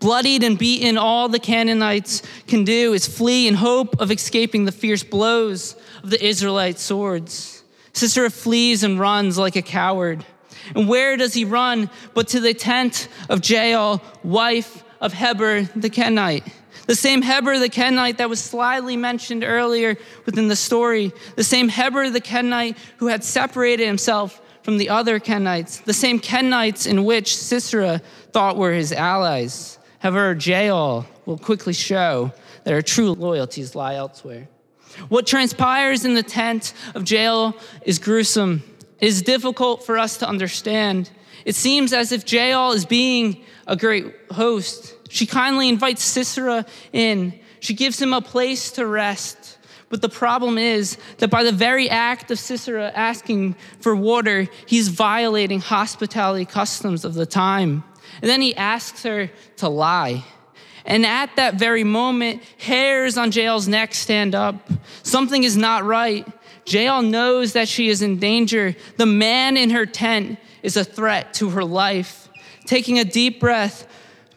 Bloodied 0.00 0.42
and 0.42 0.58
beaten, 0.58 0.98
all 0.98 1.28
the 1.28 1.38
Canaanites 1.38 2.22
can 2.46 2.64
do 2.64 2.94
is 2.94 3.06
flee 3.06 3.46
in 3.46 3.54
hope 3.54 4.00
of 4.00 4.10
escaping 4.10 4.64
the 4.64 4.72
fierce 4.72 5.04
blows 5.04 5.76
of 6.02 6.10
the 6.10 6.22
Israelite 6.22 6.78
swords. 6.78 7.59
Sisera 8.00 8.30
flees 8.30 8.82
and 8.82 8.98
runs 8.98 9.36
like 9.36 9.56
a 9.56 9.62
coward. 9.62 10.24
And 10.74 10.88
where 10.88 11.18
does 11.18 11.34
he 11.34 11.44
run 11.44 11.90
but 12.14 12.28
to 12.28 12.40
the 12.40 12.54
tent 12.54 13.08
of 13.28 13.46
Jael, 13.46 14.02
wife 14.24 14.82
of 15.02 15.12
Heber 15.12 15.64
the 15.76 15.90
Kenite? 15.90 16.50
The 16.86 16.94
same 16.94 17.20
Heber 17.20 17.58
the 17.58 17.68
Kenite 17.68 18.16
that 18.16 18.30
was 18.30 18.42
slyly 18.42 18.96
mentioned 18.96 19.44
earlier 19.44 19.98
within 20.24 20.48
the 20.48 20.56
story. 20.56 21.12
The 21.36 21.44
same 21.44 21.68
Heber 21.68 22.08
the 22.08 22.22
Kenite 22.22 22.78
who 22.96 23.08
had 23.08 23.22
separated 23.22 23.84
himself 23.84 24.40
from 24.62 24.78
the 24.78 24.88
other 24.88 25.20
Kenites. 25.20 25.84
The 25.84 25.92
same 25.92 26.20
Kenites 26.20 26.86
in 26.86 27.04
which 27.04 27.36
Sisera 27.36 28.00
thought 28.32 28.56
were 28.56 28.72
his 28.72 28.92
allies. 28.92 29.78
However, 29.98 30.34
Jael 30.40 31.04
will 31.26 31.36
quickly 31.36 31.74
show 31.74 32.32
that 32.64 32.72
her 32.72 32.80
true 32.80 33.12
loyalties 33.12 33.74
lie 33.74 33.96
elsewhere. 33.96 34.48
What 35.08 35.26
transpires 35.26 36.04
in 36.04 36.14
the 36.14 36.22
tent 36.22 36.74
of 36.94 37.10
Jael 37.10 37.56
is 37.82 37.98
gruesome. 37.98 38.62
It 38.98 39.08
is 39.08 39.22
difficult 39.22 39.84
for 39.84 39.98
us 39.98 40.18
to 40.18 40.28
understand. 40.28 41.10
It 41.44 41.54
seems 41.54 41.92
as 41.92 42.12
if 42.12 42.30
Jael 42.30 42.72
is 42.72 42.84
being 42.84 43.44
a 43.66 43.76
great 43.76 44.14
host. 44.30 44.94
She 45.08 45.26
kindly 45.26 45.68
invites 45.68 46.02
Sisera 46.02 46.66
in. 46.92 47.38
She 47.60 47.74
gives 47.74 48.00
him 48.00 48.12
a 48.12 48.20
place 48.20 48.72
to 48.72 48.86
rest. 48.86 49.58
But 49.88 50.02
the 50.02 50.08
problem 50.08 50.56
is 50.56 50.98
that 51.18 51.30
by 51.30 51.42
the 51.42 51.52
very 51.52 51.90
act 51.90 52.30
of 52.30 52.38
Sisera 52.38 52.92
asking 52.94 53.56
for 53.80 53.96
water, 53.96 54.48
he's 54.66 54.88
violating 54.88 55.60
hospitality 55.60 56.44
customs 56.44 57.04
of 57.04 57.14
the 57.14 57.26
time. 57.26 57.82
And 58.22 58.30
then 58.30 58.40
he 58.40 58.54
asks 58.54 59.02
her 59.02 59.30
to 59.56 59.68
lie. 59.68 60.24
And 60.90 61.06
at 61.06 61.36
that 61.36 61.54
very 61.54 61.84
moment, 61.84 62.42
hairs 62.58 63.16
on 63.16 63.30
Jael's 63.30 63.68
neck 63.68 63.94
stand 63.94 64.34
up. 64.34 64.68
Something 65.04 65.44
is 65.44 65.56
not 65.56 65.84
right. 65.84 66.26
Jael 66.66 67.00
knows 67.00 67.52
that 67.52 67.68
she 67.68 67.88
is 67.88 68.02
in 68.02 68.18
danger. 68.18 68.74
The 68.96 69.06
man 69.06 69.56
in 69.56 69.70
her 69.70 69.86
tent 69.86 70.40
is 70.64 70.76
a 70.76 70.82
threat 70.82 71.32
to 71.34 71.50
her 71.50 71.64
life. 71.64 72.28
Taking 72.66 72.98
a 72.98 73.04
deep 73.04 73.38
breath, 73.38 73.86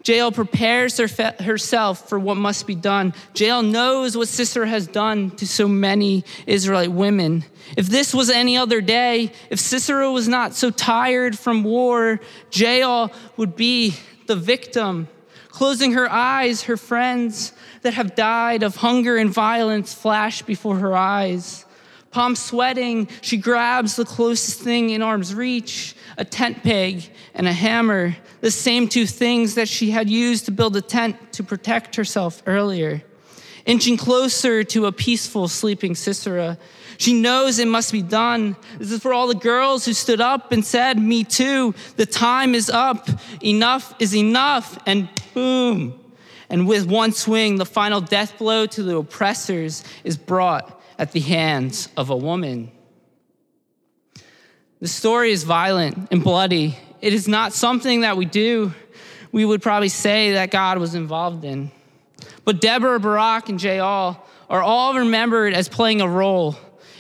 Jael 0.06 0.32
prepares 0.32 0.98
herself 0.98 2.08
for 2.08 2.20
what 2.20 2.38
must 2.38 2.68
be 2.68 2.76
done. 2.76 3.16
Jael 3.36 3.64
knows 3.64 4.16
what 4.16 4.28
Sisera 4.28 4.68
has 4.68 4.86
done 4.86 5.32
to 5.38 5.48
so 5.48 5.68
many 5.68 6.24
Israelite 6.46 6.92
women. 6.92 7.46
If 7.76 7.88
this 7.88 8.14
was 8.14 8.30
any 8.30 8.58
other 8.58 8.80
day, 8.80 9.32
if 9.50 9.60
Sisera 9.60 10.12
was 10.12 10.28
not 10.28 10.54
so 10.54 10.70
tired 10.70 11.36
from 11.40 11.64
war, 11.64 12.20
Jael 12.52 13.12
would 13.38 13.56
be 13.56 13.96
the 14.28 14.36
victim. 14.36 15.08
Closing 15.54 15.92
her 15.92 16.12
eyes, 16.12 16.64
her 16.64 16.78
friends 16.78 17.54
that 17.84 17.94
have 17.94 18.16
died 18.16 18.64
of 18.64 18.78
hunger 18.78 19.18
and 19.18 19.30
violence 19.30 19.94
flash 19.94 20.42
before 20.42 20.78
her 20.78 20.98
eyes. 20.98 21.64
Palm 22.10 22.36
sweating, 22.36 23.08
she 23.22 23.38
grabs 23.38 23.96
the 23.96 24.04
closest 24.04 24.60
thing 24.60 24.90
in 24.90 25.04
arm's 25.04 25.34
reach 25.34 25.96
a 26.18 26.26
tent 26.26 26.64
peg 26.64 27.08
and 27.36 27.48
a 27.48 27.54
hammer, 27.54 28.16
the 28.42 28.50
same 28.50 28.88
two 28.88 29.06
things 29.06 29.54
that 29.54 29.70
she 29.70 29.92
had 29.92 30.10
used 30.10 30.46
to 30.46 30.52
build 30.52 30.76
a 30.76 30.82
tent 30.82 31.34
to 31.34 31.44
protect 31.44 31.98
herself 31.98 32.42
earlier. 32.48 33.04
Inching 33.68 33.96
closer 33.96 34.64
to 34.64 34.88
a 34.88 34.92
peaceful 34.92 35.48
sleeping 35.48 35.94
Sisera, 35.94 36.58
she 36.98 37.14
knows 37.14 37.60
it 37.60 37.68
must 37.68 37.92
be 37.92 38.02
done. 38.02 38.56
This 38.78 38.92
is 38.92 39.02
for 39.02 39.14
all 39.14 39.28
the 39.28 39.36
girls 39.36 39.86
who 39.86 39.94
stood 39.94 40.22
up 40.22 40.52
and 40.52 40.66
said, 40.66 41.00
Me 41.00 41.24
too. 41.24 41.74
The 41.96 42.06
time 42.06 42.56
is 42.56 42.70
up. 42.70 43.10
Enough 43.44 43.96
is 44.00 44.16
enough. 44.16 44.78
And 44.86 45.10
boom. 45.34 46.00
And 46.50 46.68
with 46.68 46.86
one 46.86 47.12
swing, 47.12 47.56
the 47.56 47.66
final 47.66 48.02
death 48.02 48.38
blow 48.38 48.66
to 48.68 48.84
the 48.84 48.98
oppressors 48.98 49.84
is 50.04 50.18
brought 50.18 50.82
at 51.00 51.12
the 51.12 51.20
hands 51.20 51.90
of 51.98 52.10
a 52.10 52.16
woman. 52.16 52.72
The 54.80 54.88
story 54.88 55.32
is 55.32 55.44
violent 55.44 56.10
and 56.12 56.24
bloody. 56.24 56.78
It 57.02 57.14
is 57.14 57.28
not 57.28 57.54
something 57.54 58.02
that 58.02 58.18
we 58.18 58.26
do, 58.26 58.74
we 59.32 59.44
would 59.44 59.62
probably 59.62 59.90
say 59.90 60.34
that 60.34 60.52
God 60.52 60.78
was 60.78 60.94
involved 60.94 61.44
in. 61.44 61.72
But 62.46 62.62
Deborah, 62.62 63.00
Barak, 63.00 63.50
and 63.50 63.62
Jael 63.62 64.24
are 64.50 64.62
all 64.62 64.94
remembered 64.94 65.54
as 65.54 65.68
playing 65.68 66.02
a 66.02 66.08
role 66.08 66.56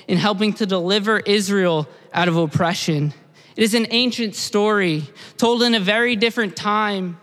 in 0.07 0.17
helping 0.17 0.53
to 0.53 0.65
deliver 0.65 1.19
Israel 1.19 1.87
out 2.13 2.27
of 2.27 2.37
oppression. 2.37 3.13
It 3.55 3.63
is 3.63 3.73
an 3.73 3.87
ancient 3.91 4.35
story 4.35 5.03
told 5.37 5.63
in 5.63 5.75
a 5.75 5.79
very 5.79 6.15
different 6.15 6.55
time. 6.55 7.19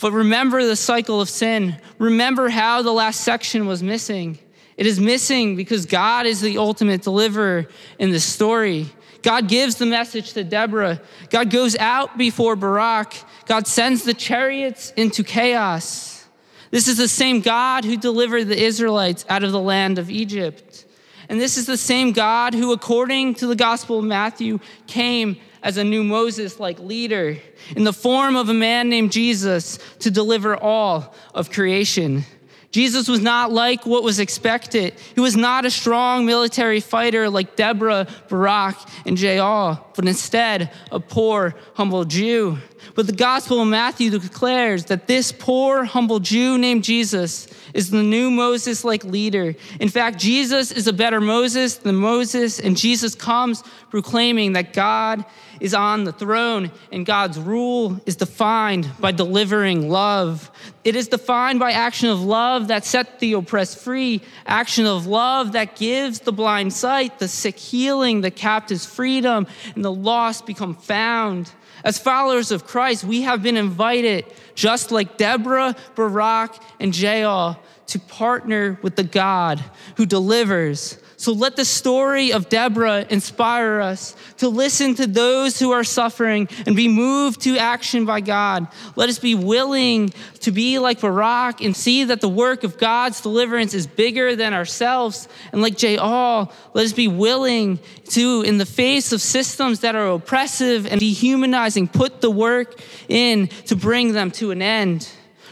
But 0.00 0.12
remember 0.12 0.64
the 0.64 0.76
cycle 0.76 1.20
of 1.20 1.28
sin. 1.28 1.80
Remember 1.98 2.48
how 2.48 2.82
the 2.82 2.92
last 2.92 3.20
section 3.20 3.66
was 3.66 3.82
missing. 3.82 4.38
It 4.76 4.86
is 4.86 4.98
missing 4.98 5.56
because 5.56 5.84
God 5.84 6.24
is 6.24 6.40
the 6.40 6.56
ultimate 6.56 7.02
deliverer 7.02 7.66
in 7.98 8.10
the 8.10 8.20
story. 8.20 8.88
God 9.22 9.48
gives 9.48 9.74
the 9.74 9.84
message 9.84 10.32
to 10.32 10.44
Deborah. 10.44 11.02
God 11.28 11.50
goes 11.50 11.76
out 11.76 12.16
before 12.16 12.56
Barak. 12.56 13.14
God 13.44 13.66
sends 13.66 14.04
the 14.04 14.14
chariots 14.14 14.92
into 14.96 15.22
chaos. 15.22 16.26
This 16.70 16.88
is 16.88 16.96
the 16.96 17.08
same 17.08 17.40
God 17.40 17.84
who 17.84 17.96
delivered 17.96 18.44
the 18.44 18.62
Israelites 18.62 19.26
out 19.28 19.44
of 19.44 19.52
the 19.52 19.60
land 19.60 19.98
of 19.98 20.08
Egypt. 20.08 20.86
And 21.30 21.40
this 21.40 21.56
is 21.56 21.66
the 21.66 21.76
same 21.76 22.10
God 22.10 22.54
who, 22.54 22.72
according 22.72 23.34
to 23.36 23.46
the 23.46 23.54
Gospel 23.54 24.00
of 24.00 24.04
Matthew, 24.04 24.58
came 24.88 25.36
as 25.62 25.76
a 25.76 25.84
new 25.84 26.02
Moses 26.02 26.58
like 26.58 26.80
leader 26.80 27.38
in 27.76 27.84
the 27.84 27.92
form 27.92 28.34
of 28.34 28.48
a 28.48 28.54
man 28.54 28.88
named 28.88 29.12
Jesus 29.12 29.78
to 30.00 30.10
deliver 30.10 30.56
all 30.56 31.14
of 31.32 31.52
creation. 31.52 32.24
Jesus 32.72 33.06
was 33.06 33.20
not 33.20 33.52
like 33.52 33.86
what 33.86 34.02
was 34.02 34.18
expected. 34.18 34.94
He 35.14 35.20
was 35.20 35.36
not 35.36 35.64
a 35.64 35.70
strong 35.70 36.26
military 36.26 36.80
fighter 36.80 37.30
like 37.30 37.54
Deborah, 37.54 38.08
Barak, 38.28 38.76
and 39.06 39.18
Jael. 39.18 39.89
But 40.00 40.08
instead 40.08 40.70
a 40.90 40.98
poor, 40.98 41.54
humble 41.74 42.06
Jew. 42.06 42.56
But 42.94 43.06
the 43.06 43.12
Gospel 43.12 43.60
of 43.60 43.68
Matthew 43.68 44.08
declares 44.08 44.86
that 44.86 45.06
this 45.06 45.30
poor, 45.30 45.84
humble 45.84 46.20
Jew 46.20 46.56
named 46.56 46.84
Jesus 46.84 47.48
is 47.74 47.90
the 47.90 48.02
new 48.02 48.30
Moses 48.30 48.82
like 48.82 49.04
leader. 49.04 49.54
In 49.78 49.90
fact, 49.90 50.18
Jesus 50.18 50.72
is 50.72 50.86
a 50.86 50.94
better 50.94 51.20
Moses 51.20 51.76
than 51.76 51.96
Moses, 51.96 52.58
and 52.58 52.78
Jesus 52.78 53.14
comes 53.14 53.62
proclaiming 53.90 54.54
that 54.54 54.72
God 54.72 55.22
is 55.60 55.74
on 55.74 56.04
the 56.04 56.12
throne 56.12 56.70
and 56.90 57.04
God's 57.04 57.38
rule 57.38 58.00
is 58.06 58.16
defined 58.16 58.88
by 58.98 59.12
delivering 59.12 59.90
love. 59.90 60.50
It 60.82 60.96
is 60.96 61.08
defined 61.08 61.60
by 61.60 61.72
action 61.72 62.08
of 62.08 62.22
love 62.22 62.68
that 62.68 62.86
set 62.86 63.20
the 63.20 63.34
oppressed 63.34 63.78
free, 63.78 64.22
action 64.46 64.86
of 64.86 65.06
love 65.06 65.52
that 65.52 65.76
gives 65.76 66.20
the 66.20 66.32
blind 66.32 66.72
sight, 66.72 67.18
the 67.18 67.28
sick 67.28 67.58
healing, 67.58 68.22
the 68.22 68.30
captives 68.30 68.86
freedom, 68.86 69.46
and 69.74 69.84
the 69.84 69.89
lost 69.90 70.46
become 70.46 70.74
found. 70.74 71.50
As 71.84 71.98
followers 71.98 72.50
of 72.50 72.66
Christ, 72.66 73.04
we 73.04 73.22
have 73.22 73.42
been 73.42 73.56
invited, 73.56 74.26
just 74.54 74.90
like 74.90 75.16
Deborah, 75.16 75.74
Barak, 75.94 76.56
and 76.78 76.96
Jael, 76.96 77.60
to 77.88 77.98
partner 77.98 78.78
with 78.82 78.96
the 78.96 79.02
God 79.02 79.62
who 79.96 80.06
delivers. 80.06 80.98
So 81.20 81.32
let 81.32 81.54
the 81.54 81.66
story 81.66 82.32
of 82.32 82.48
Deborah 82.48 83.04
inspire 83.10 83.82
us 83.82 84.16
to 84.38 84.48
listen 84.48 84.94
to 84.94 85.06
those 85.06 85.58
who 85.58 85.70
are 85.70 85.84
suffering 85.84 86.48
and 86.64 86.74
be 86.74 86.88
moved 86.88 87.42
to 87.42 87.58
action 87.58 88.06
by 88.06 88.22
God. 88.22 88.68
Let 88.96 89.10
us 89.10 89.18
be 89.18 89.34
willing 89.34 90.14
to 90.40 90.50
be 90.50 90.78
like 90.78 91.02
Barak 91.02 91.60
and 91.60 91.76
see 91.76 92.04
that 92.04 92.22
the 92.22 92.28
work 92.30 92.64
of 92.64 92.78
God's 92.78 93.20
deliverance 93.20 93.74
is 93.74 93.86
bigger 93.86 94.34
than 94.34 94.54
ourselves. 94.54 95.28
And 95.52 95.60
like 95.60 95.82
Jael, 95.82 96.50
let 96.72 96.86
us 96.86 96.94
be 96.94 97.06
willing 97.08 97.80
to, 98.12 98.40
in 98.40 98.56
the 98.56 98.64
face 98.64 99.12
of 99.12 99.20
systems 99.20 99.80
that 99.80 99.94
are 99.94 100.12
oppressive 100.12 100.86
and 100.86 100.98
dehumanizing, 101.00 101.88
put 101.88 102.22
the 102.22 102.30
work 102.30 102.80
in 103.10 103.48
to 103.66 103.76
bring 103.76 104.14
them 104.14 104.30
to 104.30 104.52
an 104.52 104.62
end. 104.62 105.06